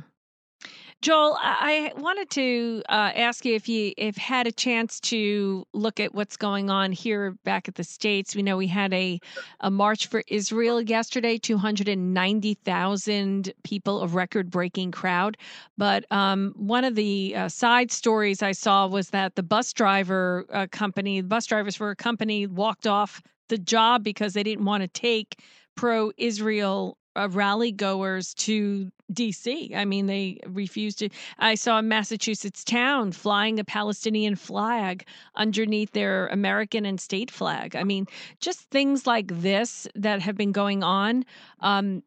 Joel, 1.01 1.37
I 1.39 1.93
wanted 1.97 2.29
to 2.31 2.81
uh, 2.89 3.11
ask 3.15 3.45
you 3.45 3.53
if 3.53 3.69
you 3.69 3.93
if 3.95 4.17
had 4.17 4.47
a 4.47 4.51
chance 4.51 4.99
to 5.01 5.65
look 5.71 5.99
at 5.99 6.15
what's 6.15 6.35
going 6.35 6.71
on 6.71 6.91
here 6.91 7.33
back 7.43 7.67
at 7.67 7.75
the 7.75 7.83
states. 7.83 8.35
We 8.35 8.41
know 8.41 8.57
we 8.57 8.67
had 8.67 8.93
a 8.93 9.19
a 9.59 9.69
march 9.71 10.07
for 10.07 10.23
Israel 10.27 10.81
yesterday, 10.81 11.37
two 11.37 11.57
hundred 11.57 11.87
and 11.87 12.13
ninety 12.13 12.55
thousand 12.55 13.53
people, 13.63 14.01
a 14.01 14.07
record 14.07 14.49
breaking 14.49 14.91
crowd. 14.91 15.37
But 15.77 16.05
um, 16.11 16.53
one 16.57 16.83
of 16.83 16.95
the 16.95 17.35
uh, 17.35 17.49
side 17.49 17.91
stories 17.91 18.41
I 18.41 18.53
saw 18.53 18.87
was 18.87 19.11
that 19.11 19.35
the 19.35 19.43
bus 19.43 19.73
driver 19.73 20.45
uh, 20.51 20.67
company, 20.71 21.21
the 21.21 21.27
bus 21.27 21.45
drivers 21.45 21.75
for 21.75 21.91
a 21.91 21.95
company, 21.95 22.47
walked 22.47 22.87
off 22.87 23.21
the 23.49 23.59
job 23.59 24.03
because 24.03 24.33
they 24.33 24.43
didn't 24.43 24.65
want 24.65 24.81
to 24.81 24.87
take 24.87 25.39
pro 25.75 26.11
Israel 26.17 26.97
uh, 27.15 27.29
rally 27.31 27.71
goers 27.71 28.33
to 28.33 28.91
DC. 29.13 29.75
I 29.75 29.85
mean, 29.85 30.07
they 30.07 30.39
refused 30.47 30.99
to. 30.99 31.09
I 31.37 31.55
saw 31.55 31.79
a 31.79 31.81
Massachusetts 31.81 32.63
town 32.63 33.11
flying 33.11 33.59
a 33.59 33.63
Palestinian 33.63 34.35
flag 34.35 35.05
underneath 35.35 35.91
their 35.91 36.27
American 36.27 36.85
and 36.85 36.99
state 36.99 37.31
flag. 37.31 37.75
I 37.75 37.83
mean, 37.83 38.07
just 38.39 38.69
things 38.71 39.05
like 39.05 39.27
this 39.27 39.87
that 39.95 40.21
have 40.21 40.35
been 40.35 40.51
going 40.51 40.83
on. 40.83 41.25
Um, 41.59 42.03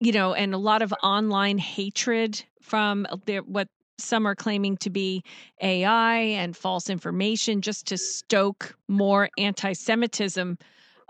you 0.00 0.12
know, 0.12 0.32
and 0.32 0.54
a 0.54 0.58
lot 0.58 0.80
of 0.80 0.94
online 1.02 1.58
hatred 1.58 2.42
from 2.62 3.06
their, 3.26 3.42
what 3.42 3.68
some 3.98 4.26
are 4.26 4.34
claiming 4.34 4.78
to 4.78 4.90
be 4.90 5.22
AI 5.60 6.16
and 6.16 6.56
false 6.56 6.88
information 6.88 7.60
just 7.60 7.86
to 7.88 7.98
stoke 7.98 8.74
more 8.88 9.28
anti 9.36 9.74
Semitism 9.74 10.56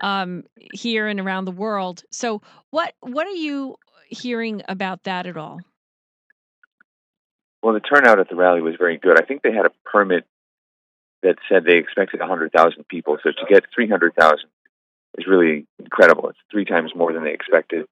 um, 0.02 0.44
here 0.72 1.06
and 1.06 1.20
around 1.20 1.44
the 1.44 1.52
world. 1.52 2.02
So, 2.10 2.42
what 2.70 2.94
what 3.00 3.26
are 3.26 3.30
you 3.30 3.76
hearing 4.10 4.62
about 4.68 5.04
that 5.04 5.26
at 5.26 5.36
all? 5.36 5.60
Well, 7.62 7.74
the 7.74 7.80
turnout 7.80 8.18
at 8.18 8.28
the 8.28 8.36
rally 8.36 8.62
was 8.62 8.74
very 8.78 8.96
good. 8.96 9.20
I 9.20 9.24
think 9.24 9.42
they 9.42 9.52
had 9.52 9.66
a 9.66 9.72
permit 9.84 10.24
that 11.22 11.36
said 11.48 11.64
they 11.64 11.76
expected 11.76 12.20
100,000 12.20 12.88
people. 12.88 13.18
So 13.22 13.30
to 13.30 13.46
get 13.48 13.64
300,000 13.74 14.38
is 15.18 15.26
really 15.26 15.66
incredible. 15.78 16.30
It's 16.30 16.38
three 16.50 16.64
times 16.64 16.92
more 16.94 17.12
than 17.12 17.24
they 17.24 17.32
expected. 17.32 17.86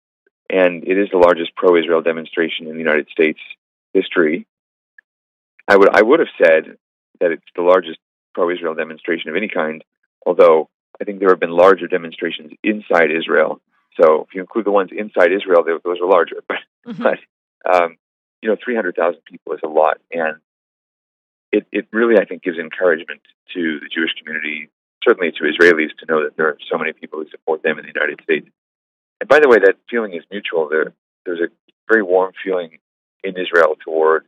And 0.48 0.84
it 0.84 0.96
is 0.96 1.08
the 1.10 1.18
largest 1.18 1.56
pro 1.56 1.76
Israel 1.76 2.02
demonstration 2.02 2.68
in 2.68 2.74
the 2.74 2.78
United 2.78 3.08
States 3.08 3.40
history. 3.92 4.46
I 5.66 5.76
would, 5.76 5.88
I 5.88 6.02
would 6.02 6.20
have 6.20 6.28
said 6.40 6.76
that 7.20 7.32
it's 7.32 7.42
the 7.56 7.62
largest 7.62 7.98
pro 8.34 8.50
Israel 8.50 8.74
demonstration 8.74 9.30
of 9.30 9.36
any 9.36 9.48
kind, 9.48 9.82
although 10.24 10.68
I 11.00 11.04
think 11.04 11.18
there 11.18 11.30
have 11.30 11.40
been 11.40 11.50
larger 11.50 11.88
demonstrations 11.88 12.52
inside 12.62 13.10
Israel. 13.10 13.60
So 14.00 14.26
if 14.28 14.34
you 14.34 14.40
include 14.40 14.66
the 14.66 14.70
ones 14.70 14.90
inside 14.96 15.32
Israel, 15.32 15.64
they, 15.64 15.72
those 15.84 16.00
are 16.00 16.08
larger. 16.08 16.42
But 16.48 16.58
Mhm. 16.86 17.02
but 17.02 17.18
um, 17.74 17.96
you 18.42 18.48
know, 18.48 18.56
300,000 18.62 19.20
people 19.24 19.54
is 19.54 19.60
a 19.64 19.68
lot, 19.68 19.98
and 20.12 20.36
it 21.52 21.66
it 21.72 21.88
really 21.92 22.16
I 22.20 22.24
think 22.24 22.42
gives 22.42 22.58
encouragement 22.58 23.20
to 23.54 23.80
the 23.80 23.88
Jewish 23.92 24.12
community, 24.18 24.68
certainly 25.02 25.32
to 25.32 25.42
Israelis, 25.44 25.90
to 25.98 26.06
know 26.06 26.22
that 26.24 26.36
there 26.36 26.46
are 26.48 26.58
so 26.70 26.78
many 26.78 26.92
people 26.92 27.18
who 27.20 27.28
support 27.30 27.62
them 27.62 27.78
in 27.78 27.84
the 27.86 27.92
United 27.92 28.20
States. 28.22 28.48
And 29.20 29.28
by 29.28 29.40
the 29.40 29.48
way, 29.48 29.58
that 29.58 29.76
feeling 29.90 30.12
is 30.14 30.22
mutual. 30.30 30.68
There 30.68 30.92
there's 31.24 31.40
a 31.40 31.48
very 31.90 32.02
warm 32.02 32.32
feeling 32.44 32.78
in 33.24 33.36
Israel 33.36 33.76
toward 33.84 34.24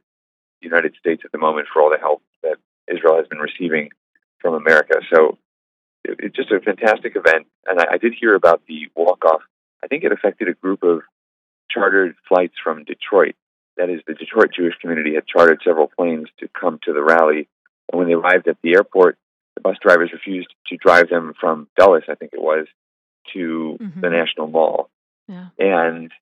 the 0.61 0.67
United 0.67 0.95
States 0.99 1.23
at 1.25 1.31
the 1.31 1.39
moment 1.39 1.69
for 1.73 1.81
all 1.83 1.91
the 1.91 1.99
help 1.99 2.23
that 2.43 2.57
Israel 2.93 3.17
has 3.17 3.29
been 3.29 3.39
receiving 3.39 3.91
from 4.41 4.55
America. 4.55 4.97
So 5.15 5.39
it, 6.05 6.17
it's 6.21 6.37
just 6.37 6.51
a 6.51 6.59
fantastic 6.61 7.15
event, 7.15 7.47
and 7.67 7.79
I, 7.81 7.87
I 7.93 7.99
did 7.99 8.15
hear 8.19 8.35
about 8.35 8.63
the 8.67 8.89
walk 8.97 9.25
off. 9.25 9.43
I 9.83 9.87
think 9.87 10.05
it 10.05 10.13
affected 10.13 10.49
a 10.49 10.55
group 10.55 10.83
of 10.83 11.01
chartered 11.71 12.17
flights 12.29 12.55
from 12.63 12.85
Detroit. 12.85 13.35
That 13.77 13.91
is, 13.91 14.01
the 14.07 14.15
Detroit 14.15 14.51
Jewish 14.57 14.75
community 14.81 15.15
had 15.15 15.27
chartered 15.27 15.61
several 15.65 15.89
planes 15.97 16.29
to 16.41 16.49
come 16.49 16.79
to 16.85 16.93
the 16.93 17.03
rally 17.03 17.49
And 17.91 17.99
when 17.99 18.09
they 18.09 18.15
arrived 18.15 18.49
at 18.49 18.59
the 18.63 18.75
airport, 18.75 19.17
the 19.55 19.63
bus 19.63 19.77
drivers 19.81 20.11
refused 20.13 20.53
to 20.67 20.77
drive 20.77 21.09
them 21.09 21.33
from 21.41 21.69
Dulles, 21.79 22.03
I 22.09 22.17
think 22.17 22.33
it 22.35 22.41
was, 22.41 22.67
to 23.33 23.79
Mhm. 23.81 24.01
the 24.03 24.11
National 24.11 24.47
Mall. 24.47 24.91
Yeah. 25.27 25.49
And 25.59 26.13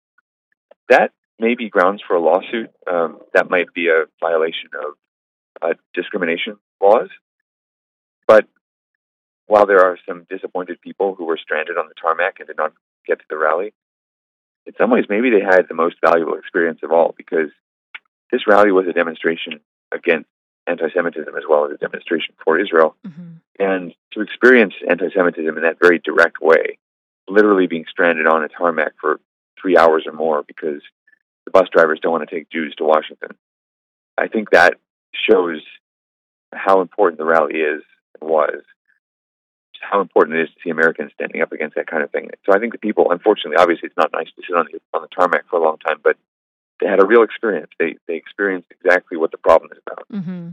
that 0.88 1.12
may 1.40 1.54
be 1.56 1.68
grounds 1.68 2.02
for 2.06 2.14
a 2.14 2.20
lawsuit. 2.20 2.70
Um, 2.86 3.20
that 3.34 3.50
might 3.50 3.72
be 3.74 3.88
a 3.88 4.06
violation 4.20 4.70
of 4.74 4.96
uh, 5.62 5.74
discrimination 5.94 6.58
laws. 6.80 7.08
But 8.28 8.46
while 9.46 9.66
there 9.66 9.84
are 9.84 9.98
some 10.06 10.24
disappointed 10.28 10.80
people 10.80 11.14
who 11.14 11.24
were 11.24 11.38
stranded 11.38 11.78
on 11.78 11.88
the 11.88 11.94
tarmac 11.94 12.38
and 12.38 12.46
did 12.46 12.56
not 12.58 12.72
get 13.06 13.18
to 13.20 13.24
the 13.28 13.38
rally, 13.38 13.72
in 14.66 14.74
some 14.78 14.90
ways, 14.90 15.04
maybe 15.08 15.30
they 15.30 15.40
had 15.40 15.68
the 15.68 15.74
most 15.74 15.96
valuable 16.04 16.34
experience 16.34 16.80
of 16.82 16.90
all 16.90 17.14
because 17.16 17.50
this 18.32 18.46
rally 18.46 18.72
was 18.72 18.86
a 18.88 18.92
demonstration 18.92 19.60
against 19.92 20.28
anti 20.66 20.90
Semitism 20.92 21.34
as 21.36 21.44
well 21.48 21.64
as 21.66 21.72
a 21.72 21.78
demonstration 21.78 22.34
for 22.44 22.58
Israel. 22.58 22.96
Mhm. 23.06 23.40
And 23.58 23.94
to 24.12 24.20
experience 24.20 24.74
anti 24.88 25.10
Semitism 25.10 25.56
in 25.56 25.62
that 25.62 25.78
very 25.80 25.98
direct 26.00 26.40
way, 26.40 26.78
literally 27.28 27.68
being 27.68 27.86
stranded 27.88 28.26
on 28.26 28.42
a 28.42 28.48
tarmac 28.48 28.94
for 29.00 29.20
three 29.60 29.76
hours 29.76 30.06
or 30.06 30.12
more 30.12 30.42
because 30.42 30.82
the 31.44 31.50
bus 31.52 31.68
drivers 31.70 32.00
don't 32.00 32.12
want 32.12 32.28
to 32.28 32.34
take 32.34 32.50
Jews 32.50 32.74
to 32.76 32.84
Washington, 32.84 33.36
I 34.18 34.26
think 34.26 34.50
that 34.50 34.74
shows 35.12 35.62
how 36.52 36.80
important 36.80 37.18
the 37.18 37.24
rally 37.24 37.60
is 37.60 37.82
and 38.20 38.28
was, 38.28 38.62
how 39.80 40.00
important 40.00 40.38
it 40.38 40.42
is 40.42 40.48
to 40.50 40.56
see 40.62 40.70
Americans 40.70 41.12
standing 41.14 41.42
up 41.42 41.52
against 41.52 41.76
that 41.76 41.86
kind 41.86 42.02
of 42.02 42.10
thing. 42.10 42.30
So 42.44 42.52
I 42.54 42.58
think 42.58 42.72
the 42.72 42.78
people, 42.78 43.10
unfortunately, 43.10 43.56
obviously, 43.56 43.88
it's 43.88 43.96
not 43.96 44.10
nice 44.12 44.28
to 44.36 44.42
sit 44.46 44.56
on 44.56 44.66
the 44.70 44.80
on 44.94 45.02
the 45.02 45.08
tarmac 45.08 45.44
for 45.48 45.58
a 45.58 45.62
long 45.62 45.78
time, 45.78 45.98
but 46.02 46.16
they 46.80 46.86
had 46.86 47.02
a 47.02 47.06
real 47.06 47.22
experience. 47.22 47.70
They 47.78 47.96
they 48.06 48.14
experienced 48.14 48.68
exactly 48.70 49.16
what 49.16 49.30
the 49.30 49.38
problem 49.38 49.70
is 49.72 49.78
about. 49.86 50.06
Mm-hmm. 50.12 50.50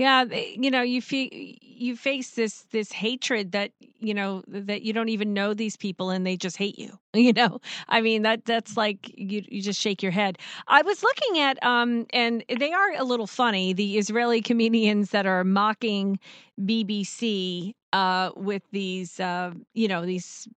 Yeah, 0.00 0.24
you 0.24 0.70
know, 0.70 0.80
you 0.80 1.02
feel 1.02 1.28
you 1.30 1.94
face 1.94 2.30
this 2.30 2.62
this 2.70 2.90
hatred 2.90 3.52
that 3.52 3.72
you 3.98 4.14
know 4.14 4.42
that 4.48 4.80
you 4.80 4.94
don't 4.94 5.10
even 5.10 5.34
know 5.34 5.52
these 5.52 5.76
people 5.76 6.08
and 6.08 6.26
they 6.26 6.38
just 6.38 6.56
hate 6.56 6.78
you. 6.78 6.98
You 7.12 7.34
know, 7.34 7.60
I 7.88 8.00
mean 8.00 8.22
that 8.22 8.46
that's 8.46 8.78
like 8.78 9.12
you 9.14 9.44
you 9.46 9.60
just 9.60 9.78
shake 9.78 10.02
your 10.02 10.12
head. 10.12 10.38
I 10.68 10.80
was 10.80 11.02
looking 11.02 11.40
at 11.40 11.62
um 11.62 12.06
and 12.14 12.42
they 12.48 12.72
are 12.72 12.92
a 12.96 13.04
little 13.04 13.26
funny 13.26 13.74
the 13.74 13.98
Israeli 13.98 14.40
comedians 14.40 15.10
that 15.10 15.26
are 15.26 15.44
mocking 15.44 16.18
BBC 16.58 17.74
uh 17.92 18.30
with 18.36 18.62
these 18.70 19.18
uh 19.20 19.52
you 19.74 19.88
know 19.88 20.04
these 20.04 20.48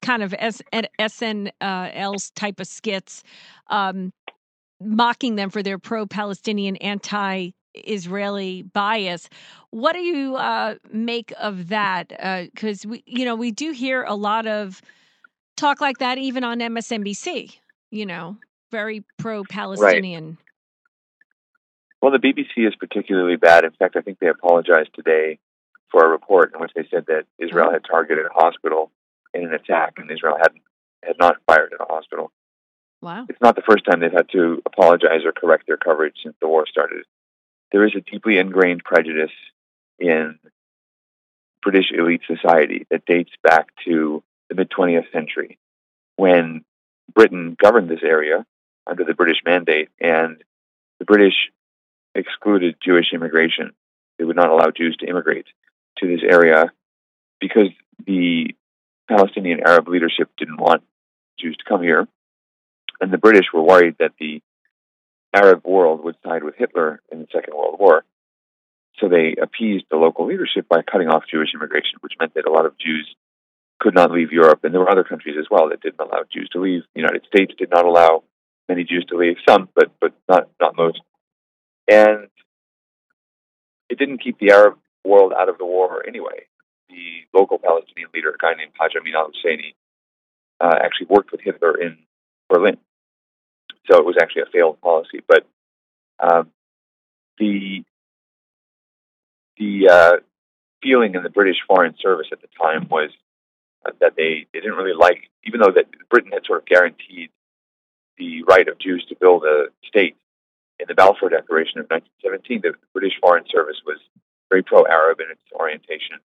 kind 0.00 0.22
of 0.22 0.34
S- 0.38 0.62
SNLs 0.72 2.32
type 2.34 2.58
of 2.58 2.66
skits 2.66 3.22
um 3.68 4.12
mocking 4.84 5.36
them 5.36 5.50
for 5.50 5.62
their 5.62 5.78
pro-Palestinian 5.78 6.76
anti-Israeli 6.76 8.62
bias. 8.62 9.28
What 9.70 9.92
do 9.94 10.00
you 10.00 10.36
uh, 10.36 10.76
make 10.92 11.32
of 11.38 11.68
that? 11.68 12.08
Because 12.52 12.84
we, 12.84 13.02
you 13.06 13.24
know, 13.24 13.34
we 13.34 13.50
do 13.50 13.72
hear 13.72 14.02
a 14.02 14.14
lot 14.14 14.46
of 14.46 14.82
talk 15.56 15.80
like 15.80 15.98
that 15.98 16.18
even 16.18 16.44
on 16.44 16.58
MSNBC. 16.58 17.56
You 17.90 18.06
know, 18.06 18.36
very 18.70 19.04
pro-Palestinian. 19.18 20.38
Well, 22.00 22.10
the 22.10 22.18
BBC 22.18 22.66
is 22.66 22.74
particularly 22.74 23.36
bad. 23.36 23.64
In 23.64 23.70
fact, 23.72 23.96
I 23.96 24.00
think 24.00 24.18
they 24.18 24.28
apologized 24.28 24.90
today 24.94 25.38
for 25.92 26.04
a 26.04 26.08
report 26.08 26.52
in 26.54 26.60
which 26.60 26.72
they 26.74 26.88
said 26.90 27.04
that 27.06 27.26
Israel 27.38 27.70
had 27.70 27.84
targeted 27.84 28.24
a 28.26 28.32
hospital 28.32 28.90
in 29.34 29.44
an 29.44 29.54
attack, 29.54 29.94
and 29.98 30.10
Israel 30.10 30.36
had 30.40 30.52
had 31.04 31.18
not 31.18 31.36
fired 31.46 31.72
at 31.72 31.80
a 31.80 31.92
hospital. 31.92 32.32
Wow. 33.00 33.26
It's 33.28 33.40
not 33.40 33.56
the 33.56 33.62
first 33.62 33.84
time 33.84 34.00
they've 34.00 34.12
had 34.12 34.30
to 34.30 34.62
apologize 34.64 35.24
or 35.24 35.32
correct 35.32 35.64
their 35.66 35.76
coverage 35.76 36.14
since 36.22 36.36
the 36.40 36.48
war 36.48 36.64
started. 36.66 37.04
There 37.72 37.84
is 37.84 37.94
a 37.96 38.00
deeply 38.00 38.38
ingrained 38.38 38.84
prejudice 38.84 39.32
in 39.98 40.38
British 41.62 41.90
elite 41.92 42.22
society 42.26 42.86
that 42.90 43.04
dates 43.04 43.32
back 43.42 43.68
to 43.84 44.22
the 44.48 44.54
mid 44.54 44.70
20th 44.70 45.10
century 45.12 45.58
when 46.16 46.64
Britain 47.12 47.56
governed 47.60 47.90
this 47.90 48.02
area 48.04 48.46
under 48.86 49.04
the 49.04 49.14
British 49.14 49.38
mandate, 49.44 49.88
and 50.00 50.42
the 50.98 51.04
British 51.04 51.50
excluded 52.14 52.76
Jewish 52.82 53.12
immigration. 53.12 53.72
They 54.18 54.24
would 54.24 54.36
not 54.36 54.50
allow 54.50 54.70
Jews 54.70 54.96
to 54.98 55.06
immigrate 55.06 55.46
to 56.02 56.08
this 56.08 56.20
area 56.28 56.72
because 57.40 57.68
the 58.06 58.54
Palestinian 59.08 59.60
Arab 59.66 59.88
leadership 59.88 60.28
didn't 60.36 60.60
want 60.60 60.82
Jews 61.38 61.56
to 61.56 61.64
come 61.68 61.82
here. 61.82 62.06
And 63.00 63.12
the 63.12 63.18
British 63.18 63.46
were 63.52 63.62
worried 63.62 63.96
that 63.98 64.12
the 64.20 64.42
Arab 65.34 65.64
world 65.64 66.04
would 66.04 66.16
side 66.24 66.44
with 66.44 66.54
Hitler 66.56 67.00
in 67.10 67.20
the 67.20 67.26
Second 67.32 67.54
World 67.54 67.76
War. 67.78 68.04
So 68.98 69.08
they 69.08 69.34
appeased 69.40 69.86
the 69.90 69.96
local 69.96 70.26
leadership 70.26 70.68
by 70.68 70.82
cutting 70.82 71.08
off 71.08 71.24
Jewish 71.30 71.48
immigration, 71.54 71.98
which 72.00 72.12
meant 72.20 72.34
that 72.34 72.46
a 72.46 72.52
lot 72.52 72.66
of 72.66 72.78
Jews 72.78 73.16
could 73.80 73.94
not 73.94 74.12
leave 74.12 74.30
Europe. 74.30 74.60
And 74.62 74.72
there 74.72 74.80
were 74.80 74.90
other 74.90 75.04
countries 75.04 75.36
as 75.38 75.46
well 75.50 75.70
that 75.70 75.80
didn't 75.80 76.00
allow 76.00 76.22
Jews 76.32 76.48
to 76.52 76.60
leave. 76.60 76.82
The 76.94 77.00
United 77.00 77.24
States 77.26 77.52
did 77.58 77.70
not 77.70 77.86
allow 77.86 78.22
many 78.68 78.84
Jews 78.84 79.04
to 79.08 79.16
leave, 79.16 79.36
some, 79.48 79.68
but, 79.74 79.90
but 80.00 80.12
not, 80.28 80.48
not 80.60 80.76
most. 80.76 81.00
And 81.90 82.28
it 83.88 83.98
didn't 83.98 84.22
keep 84.22 84.38
the 84.38 84.52
Arab 84.52 84.78
world 85.04 85.32
out 85.36 85.48
of 85.48 85.58
the 85.58 85.66
war 85.66 86.04
anyway. 86.06 86.46
The 86.88 87.22
local 87.32 87.58
Palestinian 87.58 88.10
leader, 88.14 88.30
a 88.30 88.38
guy 88.38 88.54
named 88.54 88.72
Haj 88.78 88.92
Amin 88.96 89.14
al 89.14 89.30
Husseini, 89.30 89.74
uh, 90.60 90.76
actually 90.82 91.06
worked 91.08 91.32
with 91.32 91.40
Hitler 91.40 91.80
in 91.80 91.98
Berlin. 92.48 92.76
So 93.90 93.98
it 93.98 94.04
was 94.04 94.16
actually 94.20 94.42
a 94.42 94.52
failed 94.52 94.80
policy. 94.80 95.20
But 95.26 95.46
um, 96.20 96.50
the 97.38 97.84
the 99.58 99.88
uh, 99.90 100.12
feeling 100.82 101.14
in 101.14 101.22
the 101.22 101.30
British 101.30 101.58
Foreign 101.66 101.94
Service 102.00 102.28
at 102.32 102.40
the 102.40 102.48
time 102.60 102.88
was 102.90 103.10
that 104.00 104.14
they, 104.16 104.46
they 104.52 104.60
didn't 104.60 104.76
really 104.76 104.96
like, 104.96 105.30
even 105.44 105.60
though 105.60 105.72
that 105.72 105.86
Britain 106.08 106.32
had 106.32 106.44
sort 106.46 106.60
of 106.60 106.66
guaranteed 106.66 107.30
the 108.18 108.42
right 108.44 108.68
of 108.68 108.78
Jews 108.78 109.04
to 109.08 109.16
build 109.16 109.44
a 109.44 109.66
state 109.86 110.16
in 110.78 110.86
the 110.88 110.94
Balfour 110.94 111.28
Declaration 111.28 111.80
of 111.80 111.86
1917, 111.90 112.60
the 112.62 112.74
British 112.92 113.18
Foreign 113.20 113.44
Service 113.50 113.80
was 113.86 113.98
very 114.52 114.62
pro-Arab 114.62 115.18
in 115.20 115.32
its 115.32 115.40
orientation, 115.56 116.20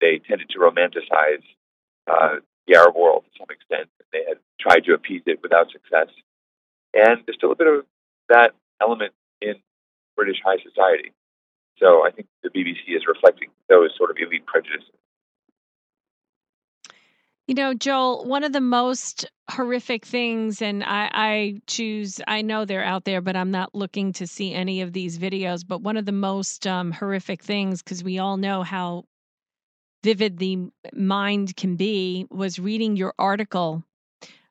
they 0.00 0.20
tended 0.22 0.48
to 0.50 0.58
romanticize 0.60 1.42
uh, 2.06 2.36
the 2.68 2.76
Arab 2.76 2.94
world 2.94 3.24
to 3.24 3.30
some 3.38 3.50
extent. 3.50 3.90
They 4.12 4.22
had 4.28 4.38
tried 4.60 4.84
to 4.84 4.94
appease 4.94 5.22
it 5.26 5.40
without 5.42 5.72
success, 5.72 6.08
and 6.94 7.18
there's 7.26 7.36
still 7.36 7.50
a 7.50 7.56
bit 7.56 7.66
of 7.66 7.84
that 8.28 8.54
element 8.80 9.12
in 9.42 9.54
British 10.14 10.38
high 10.44 10.58
society. 10.62 11.10
So 11.78 12.06
I 12.06 12.10
think 12.10 12.28
the 12.42 12.50
BBC 12.50 12.94
is 12.94 13.02
reflecting 13.08 13.48
those 13.68 13.90
sort 13.96 14.10
of 14.10 14.16
elite 14.18 14.46
prejudices. 14.46 14.97
You 17.48 17.54
know, 17.54 17.72
Joel, 17.72 18.26
one 18.26 18.44
of 18.44 18.52
the 18.52 18.60
most 18.60 19.24
horrific 19.50 20.04
things, 20.04 20.60
and 20.60 20.84
I, 20.84 21.10
I, 21.14 21.60
choose, 21.66 22.20
I 22.28 22.42
know 22.42 22.66
they're 22.66 22.84
out 22.84 23.06
there, 23.06 23.22
but 23.22 23.36
I'm 23.36 23.50
not 23.50 23.74
looking 23.74 24.12
to 24.12 24.26
see 24.26 24.52
any 24.52 24.82
of 24.82 24.92
these 24.92 25.18
videos. 25.18 25.66
But 25.66 25.80
one 25.80 25.96
of 25.96 26.04
the 26.04 26.12
most 26.12 26.66
um, 26.66 26.92
horrific 26.92 27.42
things, 27.42 27.82
because 27.82 28.04
we 28.04 28.18
all 28.18 28.36
know 28.36 28.62
how 28.62 29.04
vivid 30.04 30.36
the 30.36 30.58
mind 30.92 31.56
can 31.56 31.76
be, 31.76 32.26
was 32.30 32.58
reading 32.58 32.96
your 32.96 33.14
article 33.18 33.82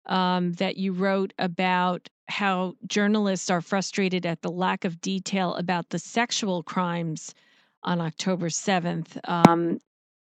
um, 0.07 0.53
that 0.53 0.77
you 0.77 0.91
wrote 0.91 1.33
about 1.37 2.09
how 2.29 2.73
journalists 2.87 3.51
are 3.51 3.61
frustrated 3.61 4.25
at 4.25 4.41
the 4.41 4.49
lack 4.51 4.85
of 4.85 4.99
detail 5.01 5.53
about 5.53 5.89
the 5.89 5.99
sexual 5.99 6.63
crimes 6.63 7.35
on 7.83 8.01
October 8.01 8.49
7th. 8.49 9.19
Um, 9.29 9.77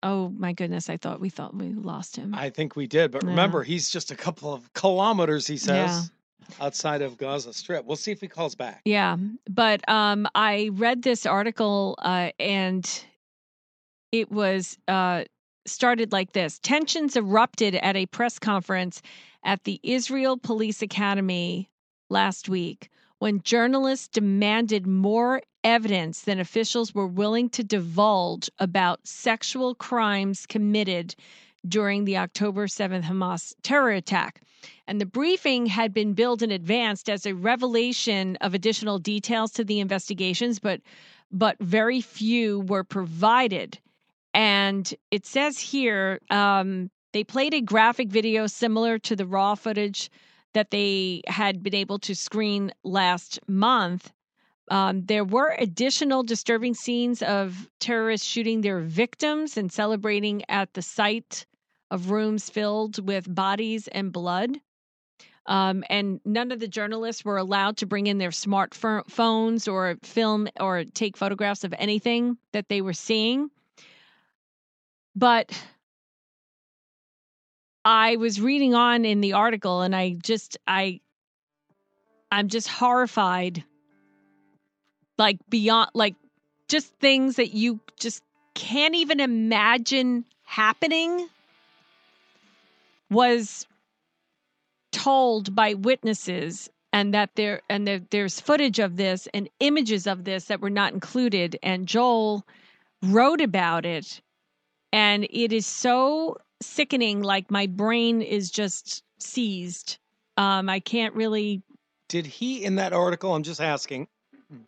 oh 0.03 0.31
my 0.31 0.53
goodness, 0.53 0.89
I 0.89 0.97
thought 0.97 1.21
we 1.21 1.29
thought 1.31 1.55
we 1.55 1.69
lost 1.71 2.17
him. 2.17 2.35
I 2.35 2.51
think 2.51 2.77
we 2.77 2.87
did, 2.87 3.11
but 3.11 3.23
Yeah. 3.23 3.31
remember, 3.31 3.63
he's 3.63 3.91
just 3.91 4.11
a 4.11 4.17
couple 4.17 4.53
of 4.53 4.73
kilometers, 4.73 5.47
he 5.47 5.55
Yeah. 5.55 5.89
says, 5.89 6.11
outside 6.61 7.03
of 7.03 7.17
Gaza 7.19 7.53
Strip. 7.53 7.85
We'll 7.85 7.97
see 7.97 8.13
if 8.13 8.21
he 8.21 8.29
calls 8.29 8.55
back. 8.55 8.83
Yeah, 8.85 9.17
but 9.51 9.87
um, 9.89 10.27
I 10.35 10.71
read 10.73 11.03
this 11.03 11.27
article 11.27 11.97
uh, 11.99 12.31
and 12.39 12.89
it 14.13 14.31
was 14.31 14.79
uh, 14.89 15.25
started 15.67 16.13
like 16.13 16.33
this: 16.33 16.59
tensions 16.61 17.17
erupted 17.17 17.75
at 17.77 17.97
a 17.97 18.07
press 18.07 18.39
conference 18.39 19.03
at 19.45 19.65
the 19.65 19.81
Israel 19.83 20.37
Police 20.39 20.83
Academy 20.83 21.71
last 22.09 22.49
week 22.49 22.91
when 23.19 23.43
journalists 23.43 24.09
demanded 24.09 24.87
more 24.87 25.43
evidence 25.65 26.23
than 26.23 26.39
officials 26.39 26.95
were 26.95 27.07
willing 27.07 27.49
to 27.51 27.65
divulge 27.65 28.49
about 28.59 29.07
sexual 29.07 29.75
crimes 29.75 30.47
committed 30.47 31.15
during 31.67 32.05
the 32.05 32.17
October 32.17 32.67
7th 32.67 33.03
Hamas 33.03 33.55
terror 33.63 33.91
attack. 33.91 34.41
And 34.87 35.01
the 35.01 35.07
briefing 35.07 35.67
had 35.67 35.93
been 35.93 36.15
billed 36.15 36.43
in 36.43 36.51
advance 36.51 37.09
as 37.09 37.27
a 37.27 37.35
revelation 37.35 38.37
of 38.41 38.55
additional 38.55 38.99
details 38.99 39.53
to 39.53 39.65
the 39.65 39.81
investigations, 39.81 40.59
but 40.59 40.81
but 41.31 41.59
very 41.61 42.01
few 42.01 42.61
were 42.61 42.85
provided. 42.85 43.79
And 44.33 44.95
it 45.11 45.27
says 45.27 45.59
here 45.59 46.21
um, 46.31 46.91
they 47.13 47.23
played 47.23 47.53
a 47.53 47.61
graphic 47.61 48.09
video 48.09 48.47
similar 48.47 48.99
to 49.01 49.15
the 49.15 49.27
raw 49.27 49.55
footage 49.55 50.11
that 50.55 50.71
they 50.71 51.23
had 51.27 51.63
been 51.63 51.75
able 51.75 51.99
to 52.01 52.15
screen 52.15 52.73
last 52.85 53.39
month, 53.47 54.13
Um, 54.71 55.07
there 55.07 55.25
were 55.25 55.57
additional 55.59 56.23
disturbing 56.23 56.75
scenes 56.75 57.23
of 57.23 57.71
terrorists 57.81 58.27
shooting 58.27 58.61
their 58.61 58.81
victims 58.81 59.57
and 59.57 59.73
celebrating 59.73 60.43
at 60.49 60.75
the 60.75 60.83
site 60.83 61.47
of 61.91 62.11
rooms 62.11 62.51
filled 62.51 62.99
with 63.07 63.35
bodies 63.35 63.89
and 63.89 64.13
blood. 64.13 64.61
Um, 65.47 65.85
and 65.89 66.21
none 66.27 66.53
of 66.53 66.61
the 66.61 66.69
journalists 66.69 67.25
were 67.25 67.39
allowed 67.39 67.79
to 67.79 67.87
bring 67.87 68.09
in 68.09 68.19
their 68.19 68.29
smartphones 68.31 69.73
or 69.73 69.97
film 70.03 70.49
or 70.61 70.85
take 70.85 71.17
photographs 71.17 71.65
of 71.65 71.75
anything 71.79 72.37
that 72.53 72.69
they 72.69 72.83
were 72.83 72.93
seeing. 72.93 73.51
But 75.17 75.59
I 77.89 78.17
was 78.17 78.39
reading 78.39 78.75
on 78.75 79.07
in 79.07 79.23
the 79.23 79.33
article 79.33 79.81
and 79.81 79.97
I 79.97 80.11
just 80.11 80.59
I 80.69 81.01
I'm 82.31 82.49
just 82.49 82.69
horrified 82.69 83.65
like 85.17 85.39
beyond 85.49 85.93
like 85.95 86.15
just 86.69 86.93
things 87.01 87.37
that 87.37 87.55
you 87.55 87.81
just 87.99 88.23
can't 88.53 88.95
even 88.95 89.21
imagine 89.21 90.27
happening 90.45 91.29
was 93.11 93.67
told 94.93 95.55
by 95.55 95.73
witnesses 95.73 96.69
and 96.93 97.15
that 97.15 97.31
there 97.37 97.63
and 97.71 97.89
there, 97.89 98.03
there's 98.11 98.39
footage 98.39 98.81
of 98.81 98.99
this 98.99 99.29
and 99.33 99.49
images 99.61 100.07
of 100.07 100.25
this 100.25 100.45
that 100.45 100.61
were 100.61 100.69
not 100.69 100.93
included 100.93 101.59
and 101.63 101.89
Joel 101.89 102.45
wrote 103.03 103.41
about 103.41 103.87
it. 103.87 104.21
And 104.93 105.27
it 105.31 105.55
is 105.55 105.65
so 105.65 106.37
sickening 106.61 107.23
like 107.23 107.51
my 107.51 107.67
brain 107.67 108.23
is 108.23 108.51
just 108.51 109.03
seized 109.19 109.99
um 110.37 110.69
I 110.69 110.81
can't 110.81 111.15
really 111.15 111.63
Did 112.09 112.27
he 112.27 112.65
in 112.65 112.77
that 112.77 112.93
article? 112.93 113.35
I'm 113.35 113.43
just 113.43 113.61
asking. 113.61 114.09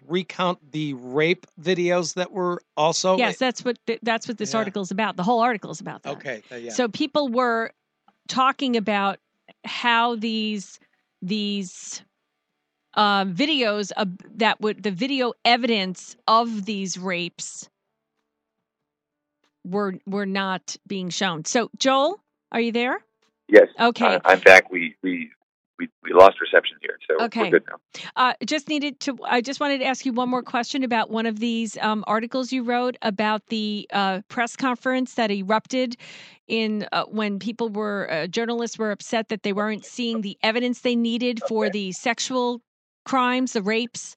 Recount 0.07 0.73
the 0.73 0.93
rape 0.95 1.47
videos 1.59 2.15
that 2.15 2.31
were 2.33 2.61
also. 2.77 3.17
yes 3.17 3.39
that's 3.39 3.65
what 3.65 3.79
th- 3.87 4.01
that's 4.03 4.29
what 4.29 4.37
this 4.37 4.53
Yeah. 4.53 4.59
article 4.59 4.83
is 4.83 4.91
about 4.91 5.17
the 5.17 5.23
whole 5.23 5.41
article 5.41 5.71
is 5.71 5.81
about 5.81 6.03
that 6.03 6.13
Okay. 6.17 6.43
uh, 6.53 6.57
yeah. 6.57 6.71
So 6.71 6.89
people 6.89 7.29
were 7.29 7.73
talking 8.29 8.77
about 8.77 9.19
how 9.65 10.17
these 10.17 10.79
these 11.23 12.03
uh, 12.95 13.25
videos 13.25 13.91
of, 13.97 14.09
that 14.37 14.61
would 14.61 14.83
the 14.83 14.91
video 14.91 15.33
evidence 15.47 16.17
of 16.27 16.67
these 16.67 16.99
rapes 16.99 17.70
were 19.65 19.95
were 20.07 20.27
not 20.27 20.77
being 20.87 21.11
shown. 21.11 21.45
So 21.45 21.71
Joel, 21.79 22.21
are 22.53 22.61
you 22.61 22.73
there? 22.73 23.01
Yes. 23.49 23.69
Okay. 23.79 24.17
Uh, 24.17 24.21
I'm 24.25 24.41
back. 24.41 24.71
We 24.71 24.97
we 25.03 25.31
we, 25.81 25.89
we 26.03 26.13
lost 26.13 26.41
reception 26.41 26.77
here, 26.83 26.99
so 27.09 27.25
Okay. 27.25 27.45
we're 27.45 27.59
good 27.59 27.65
now. 27.71 28.03
Uh, 28.15 28.35
just 28.45 28.69
needed 28.69 29.01
to. 29.01 29.19
I 29.25 29.41
just 29.41 29.61
wanted 29.61 29.79
to 29.79 29.87
ask 29.87 30.05
you 30.05 30.13
one 30.13 30.29
more 30.29 30.43
question 30.43 30.85
about 30.85 31.11
one 31.11 31.25
of 31.25 31.39
these 31.39 31.79
um, 31.79 32.05
articles 32.07 32.53
you 32.53 32.63
wrote 32.63 32.97
about 33.01 33.47
the 33.47 33.89
uh, 33.93 34.21
press 34.29 34.57
conference 34.57 35.15
that 35.15 35.31
erupted 35.31 35.97
in 36.49 36.87
uh, 36.93 37.05
when 37.05 37.39
people 37.39 37.71
were 37.71 38.11
uh, 38.11 38.27
journalists 38.27 38.79
were 38.79 38.91
upset 38.91 39.31
that 39.31 39.43
they 39.43 39.55
weren't 39.55 39.87
seeing 39.87 40.21
the 40.21 40.37
evidence 40.43 40.81
they 40.81 40.97
needed 40.97 41.41
for 41.49 41.71
the 41.71 41.93
sexual 41.93 42.61
crimes, 43.07 43.55
the 43.55 43.63
rapes. 43.63 44.17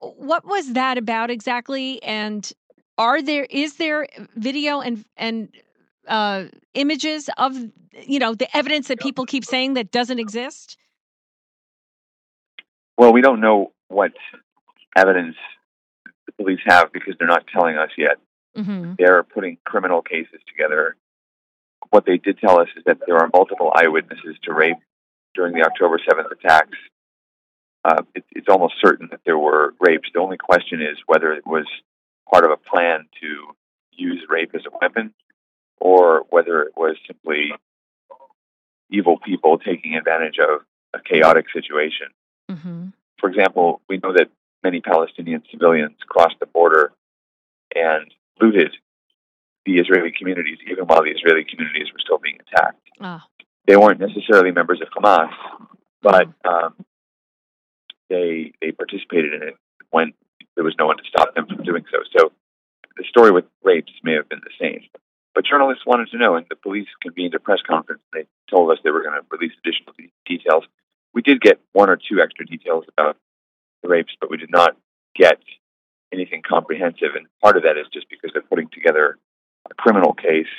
What 0.00 0.44
was 0.44 0.74
that 0.74 0.98
about 0.98 1.30
exactly? 1.30 2.02
And 2.02 2.52
are 2.98 3.22
there 3.22 3.44
is 3.44 3.76
there 3.76 4.06
video 4.36 4.80
and 4.80 5.04
and 5.16 5.48
uh, 6.06 6.44
images 6.74 7.30
of 7.36 7.56
you 8.06 8.18
know 8.18 8.34
the 8.34 8.54
evidence 8.56 8.88
that 8.88 9.00
people 9.00 9.26
keep 9.26 9.44
saying 9.44 9.74
that 9.74 9.90
doesn't 9.90 10.18
exist? 10.18 10.76
Well, 12.98 13.12
we 13.12 13.22
don't 13.22 13.40
know 13.40 13.72
what 13.88 14.12
evidence 14.96 15.36
the 16.26 16.32
police 16.32 16.60
have 16.66 16.92
because 16.92 17.14
they're 17.18 17.28
not 17.28 17.46
telling 17.52 17.76
us 17.76 17.90
yet. 17.96 18.18
Mm-hmm. 18.56 18.94
They're 18.98 19.22
putting 19.22 19.58
criminal 19.64 20.02
cases 20.02 20.40
together. 20.46 20.96
What 21.90 22.04
they 22.06 22.18
did 22.18 22.38
tell 22.38 22.60
us 22.60 22.68
is 22.76 22.84
that 22.86 22.98
there 23.06 23.16
are 23.16 23.28
multiple 23.32 23.72
eyewitnesses 23.74 24.36
to 24.44 24.52
rape 24.52 24.76
during 25.34 25.54
the 25.54 25.62
October 25.62 25.98
7th 25.98 26.30
attacks. 26.30 26.76
Uh, 27.84 28.02
it, 28.14 28.24
it's 28.30 28.48
almost 28.48 28.74
certain 28.80 29.08
that 29.10 29.20
there 29.24 29.38
were 29.38 29.74
rapes. 29.80 30.08
The 30.14 30.20
only 30.20 30.36
question 30.36 30.80
is 30.80 30.98
whether 31.06 31.32
it 31.32 31.46
was 31.46 31.66
part 32.32 32.44
of 32.44 32.50
a 32.50 32.56
plan 32.56 33.06
to 33.20 33.54
use 33.92 34.22
rape 34.28 34.52
as 34.54 34.62
a 34.66 34.76
weapon 34.80 35.12
or 35.78 36.24
whether 36.30 36.62
it 36.62 36.72
was 36.76 36.96
simply 37.06 37.52
evil 38.90 39.18
people 39.18 39.58
taking 39.58 39.94
advantage 39.94 40.38
of 40.38 40.60
a 40.94 41.00
chaotic 41.02 41.46
situation. 41.52 42.08
Mm-hmm. 42.50 42.86
For 43.18 43.28
example, 43.28 43.80
we 43.88 43.98
know 43.98 44.12
that 44.12 44.28
many 44.62 44.80
Palestinian 44.80 45.42
civilians 45.50 45.96
crossed 46.06 46.36
the 46.40 46.46
border 46.46 46.92
and 47.74 48.12
looted 48.40 48.72
the 49.64 49.78
Israeli 49.78 50.12
communities, 50.16 50.58
even 50.70 50.84
while 50.84 51.02
the 51.02 51.10
Israeli 51.10 51.44
communities 51.44 51.88
were 51.92 52.00
still 52.00 52.18
being 52.18 52.38
attacked. 52.40 52.80
Ah. 53.00 53.26
They 53.66 53.76
weren't 53.76 54.00
necessarily 54.00 54.50
members 54.50 54.80
of 54.80 54.88
Hamas, 54.88 55.32
but 56.02 56.28
um, 56.44 56.74
they 58.10 58.52
they 58.60 58.72
participated 58.72 59.34
in 59.34 59.48
it 59.48 59.54
when 59.90 60.12
there 60.54 60.64
was 60.64 60.74
no 60.78 60.86
one 60.86 60.96
to 60.98 61.04
stop 61.08 61.34
them 61.34 61.46
from 61.46 61.62
doing 61.64 61.84
so. 61.90 61.98
So 62.16 62.32
the 62.96 63.04
story 63.08 63.30
with 63.30 63.44
rapes 63.62 63.92
may 64.02 64.12
have 64.14 64.28
been 64.28 64.40
the 64.44 64.50
same. 64.60 64.82
But 65.34 65.46
journalists 65.46 65.86
wanted 65.86 66.10
to 66.10 66.18
know, 66.18 66.34
and 66.36 66.44
the 66.50 66.56
police 66.56 66.88
convened 67.00 67.34
a 67.34 67.38
press 67.40 67.60
conference. 67.66 68.02
They 68.12 68.26
told 68.50 68.70
us 68.70 68.78
they 68.84 68.90
were 68.90 69.02
going 69.02 69.14
to 69.18 69.24
release 69.30 69.52
additional 69.64 69.94
de- 69.98 70.12
details. 70.26 70.64
We 71.14 71.22
did 71.22 71.40
get 71.40 71.58
one 71.72 71.88
or 71.88 71.96
two 71.96 72.20
extra 72.20 72.44
details 72.44 72.84
about 72.96 73.16
the 73.82 73.88
rapes, 73.88 74.12
but 74.20 74.30
we 74.30 74.36
did 74.36 74.50
not 74.50 74.76
get 75.16 75.38
anything 76.12 76.42
comprehensive. 76.46 77.14
And 77.16 77.26
part 77.42 77.56
of 77.56 77.62
that 77.62 77.78
is 77.78 77.86
just 77.92 78.10
because 78.10 78.30
they're 78.34 78.42
putting 78.42 78.68
together 78.68 79.18
a 79.70 79.74
criminal 79.74 80.12
case. 80.12 80.52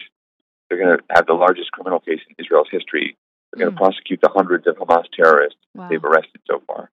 They're 0.69 0.79
going 0.83 0.97
to 0.97 1.03
have 1.11 1.27
the 1.27 1.33
largest 1.33 1.71
criminal 1.71 1.99
case 1.99 2.19
in 2.27 2.35
Israel's 2.43 2.67
history. 2.71 3.15
They're 3.51 3.65
going 3.65 3.75
Mm. 3.75 3.77
to 3.77 3.83
prosecute 3.83 4.21
the 4.21 4.29
hundreds 4.33 4.65
of 4.65 4.77
Hamas 4.77 5.05
terrorists 5.15 5.59
Wow. 5.75 5.87
they've 5.89 6.03
arrested 6.03 6.41
so 6.49 6.61
far. 6.65 6.89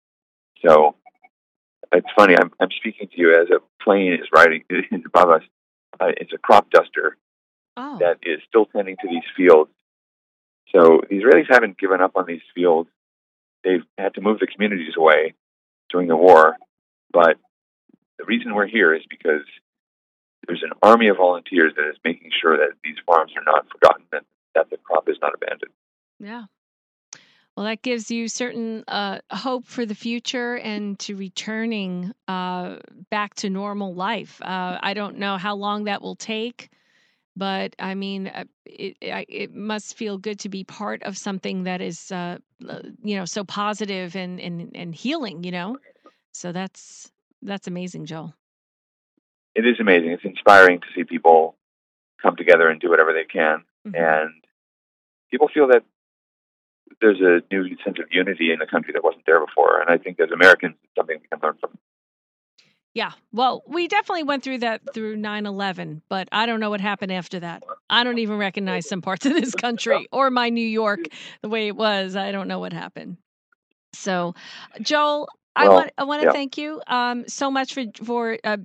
So 0.65 0.95
it's 1.93 2.07
funny. 2.15 2.35
I'm 2.39 2.51
I'm 2.59 2.71
speaking 2.71 3.07
to 3.07 3.17
you 3.19 3.39
as 3.39 3.47
a 3.49 3.59
plane 3.83 4.13
is 4.13 4.27
riding 4.33 4.63
above 5.05 5.29
us. 5.29 5.43
Uh, 5.99 6.11
it's 6.17 6.33
a 6.33 6.37
crop 6.37 6.69
duster 6.69 7.17
Oh. 7.79 7.97
that 7.99 8.17
is 8.23 8.39
still 8.47 8.65
tending 8.65 8.95
to 9.01 9.07
these 9.07 9.23
fields. 9.35 9.69
So 10.73 11.01
the 11.09 11.15
Israelis 11.19 11.45
haven't 11.49 11.77
given 11.77 12.01
up 12.01 12.13
on 12.15 12.25
these 12.27 12.41
fields. 12.55 12.89
They've 13.63 13.83
had 13.97 14.15
to 14.15 14.21
move 14.21 14.39
the 14.39 14.47
communities 14.47 14.93
away 14.97 15.33
during 15.89 16.07
the 16.07 16.17
war, 16.17 16.55
but 17.13 17.37
the 18.17 18.25
reason 18.25 18.53
we're 18.55 18.67
here 18.67 18.93
is 18.95 19.03
because 19.09 19.43
there's 20.47 20.63
an 20.63 20.71
army 20.81 21.07
of 21.09 21.17
volunteers 21.17 21.73
that 21.75 21.87
is 21.89 21.97
making 22.03 22.31
sure 22.41 22.57
that 22.57 22.71
these 22.83 22.95
farms 23.05 23.31
are 23.37 23.43
not 23.43 23.67
forgotten 23.69 24.05
and 24.11 24.25
that 24.55 24.69
the 24.71 24.77
crop 24.77 25.07
is 25.07 25.17
not 25.21 25.33
abandoned. 25.35 25.71
Yeah. 26.19 26.45
Well, 27.57 27.65
that 27.65 27.81
gives 27.81 28.11
you 28.11 28.27
certain 28.27 28.83
uh, 28.87 29.17
hope 29.31 29.65
for 29.65 29.83
the 29.83 29.95
future 29.95 30.57
and 30.57 30.97
to 30.99 31.15
returning 31.15 32.13
uh, 32.27 32.75
back 33.09 33.33
to 33.37 33.49
normal 33.49 33.95
life. 33.95 34.39
Uh, 34.43 34.77
I 34.79 34.93
don't 34.93 35.17
know 35.17 35.37
how 35.37 35.55
long 35.55 35.85
that 35.85 36.03
will 36.03 36.15
take, 36.15 36.69
but 37.35 37.75
I 37.79 37.95
mean, 37.95 38.27
uh, 38.27 38.43
it 38.67 38.97
it 39.01 39.55
must 39.55 39.97
feel 39.97 40.19
good 40.19 40.37
to 40.41 40.49
be 40.49 40.65
part 40.65 41.01
of 41.01 41.17
something 41.17 41.63
that 41.63 41.81
is, 41.81 42.11
uh, 42.11 42.37
uh, 42.69 42.79
you 43.01 43.15
know, 43.15 43.25
so 43.25 43.43
positive 43.43 44.15
and 44.15 44.39
and 44.39 44.69
and 44.75 44.93
healing. 44.93 45.43
You 45.43 45.51
know, 45.51 45.77
so 46.33 46.51
that's 46.51 47.11
that's 47.41 47.67
amazing, 47.67 48.05
Joel. 48.05 48.35
It 49.55 49.65
is 49.65 49.79
amazing. 49.79 50.11
It's 50.11 50.23
inspiring 50.23 50.79
to 50.81 50.87
see 50.95 51.05
people 51.05 51.57
come 52.21 52.35
together 52.35 52.69
and 52.69 52.79
do 52.79 52.91
whatever 52.91 53.13
they 53.13 53.25
can. 53.25 53.63
Mhm. 53.87 53.99
And 53.99 54.43
people 55.31 55.47
feel 55.51 55.69
that 55.69 55.83
there's 57.01 57.21
a 57.21 57.41
new 57.53 57.67
sense 57.83 57.97
of 57.99 58.05
unity 58.11 58.51
in 58.51 58.59
the 58.59 58.65
country 58.65 58.93
that 58.93 59.03
wasn't 59.03 59.25
there 59.25 59.45
before. 59.45 59.81
And 59.81 59.89
I 59.89 59.97
think 59.97 60.19
as 60.19 60.31
Americans, 60.31 60.75
it's 60.83 60.95
something 60.95 61.17
we 61.21 61.27
can 61.27 61.39
learn 61.41 61.57
from. 61.59 61.77
Yeah. 62.93 63.11
Well, 63.31 63.63
we 63.67 63.87
definitely 63.87 64.23
went 64.23 64.43
through 64.43 64.59
that 64.59 64.81
through 64.93 65.17
9 65.17 65.45
11, 65.45 66.01
but 66.09 66.27
I 66.31 66.47
don't 66.47 66.59
know 66.59 66.71
what 66.71 66.81
happened 66.81 67.11
after 67.11 67.39
that. 67.39 67.63
I 67.89 68.03
don't 68.03 68.17
even 68.17 68.37
recognize 68.37 68.89
some 68.89 69.01
parts 69.01 69.25
of 69.27 69.33
this 69.33 69.53
country 69.53 70.07
or 70.11 70.31
my 70.31 70.49
New 70.49 70.65
York 70.65 71.01
the 71.43 71.49
way 71.49 71.67
it 71.67 71.75
was. 71.75 72.15
I 72.15 72.31
don't 72.31 72.47
know 72.47 72.59
what 72.59 72.73
happened. 72.73 73.17
So, 73.93 74.33
Joel, 74.81 75.29
I 75.55 75.69
want 75.69 75.91
I 75.97 76.03
want 76.05 76.21
to 76.21 76.27
yeah. 76.27 76.33
thank 76.33 76.57
you 76.57 76.81
um, 76.87 77.27
so 77.27 77.51
much 77.51 77.73
for 77.73 77.83
for 78.03 78.37
uh, 78.43 78.57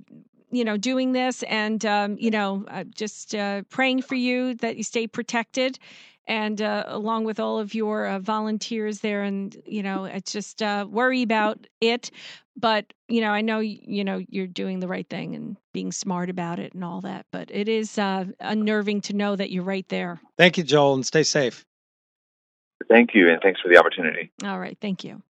you 0.51 0.63
know 0.63 0.77
doing 0.77 1.11
this 1.11 1.43
and 1.43 1.83
um, 1.85 2.17
you 2.19 2.31
know 2.31 2.65
uh, 2.69 2.83
just 2.85 3.35
uh, 3.35 3.63
praying 3.69 4.03
for 4.03 4.15
you 4.15 4.55
that 4.55 4.77
you 4.77 4.83
stay 4.83 5.07
protected 5.07 5.79
and 6.27 6.61
uh, 6.61 6.83
along 6.87 7.25
with 7.25 7.39
all 7.39 7.59
of 7.59 7.73
your 7.73 8.05
uh, 8.07 8.19
volunteers 8.19 8.99
there 8.99 9.23
and 9.23 9.55
you 9.65 9.83
know 9.83 10.05
it's 10.05 10.31
just 10.31 10.61
uh, 10.61 10.85
worry 10.89 11.21
about 11.21 11.67
it 11.81 12.11
but 12.55 12.85
you 13.07 13.19
know 13.21 13.29
i 13.31 13.41
know 13.41 13.59
you 13.59 14.03
know 14.03 14.21
you're 14.29 14.47
doing 14.47 14.79
the 14.79 14.87
right 14.87 15.09
thing 15.09 15.35
and 15.35 15.57
being 15.73 15.91
smart 15.91 16.29
about 16.29 16.59
it 16.59 16.73
and 16.73 16.83
all 16.83 17.01
that 17.01 17.25
but 17.31 17.49
it 17.51 17.67
is 17.67 17.97
uh, 17.97 18.25
unnerving 18.39 19.01
to 19.01 19.13
know 19.13 19.35
that 19.35 19.51
you're 19.51 19.63
right 19.63 19.87
there 19.89 20.21
Thank 20.37 20.57
you, 20.57 20.63
Joel, 20.63 20.95
and 20.95 21.05
stay 21.05 21.21
safe. 21.23 21.63
Thank 22.89 23.11
you, 23.13 23.29
and 23.29 23.39
thanks 23.41 23.61
for 23.61 23.69
the 23.69 23.77
opportunity. 23.77 24.31
all 24.45 24.59
right 24.59 24.77
thank 24.81 25.03
you 25.03 25.21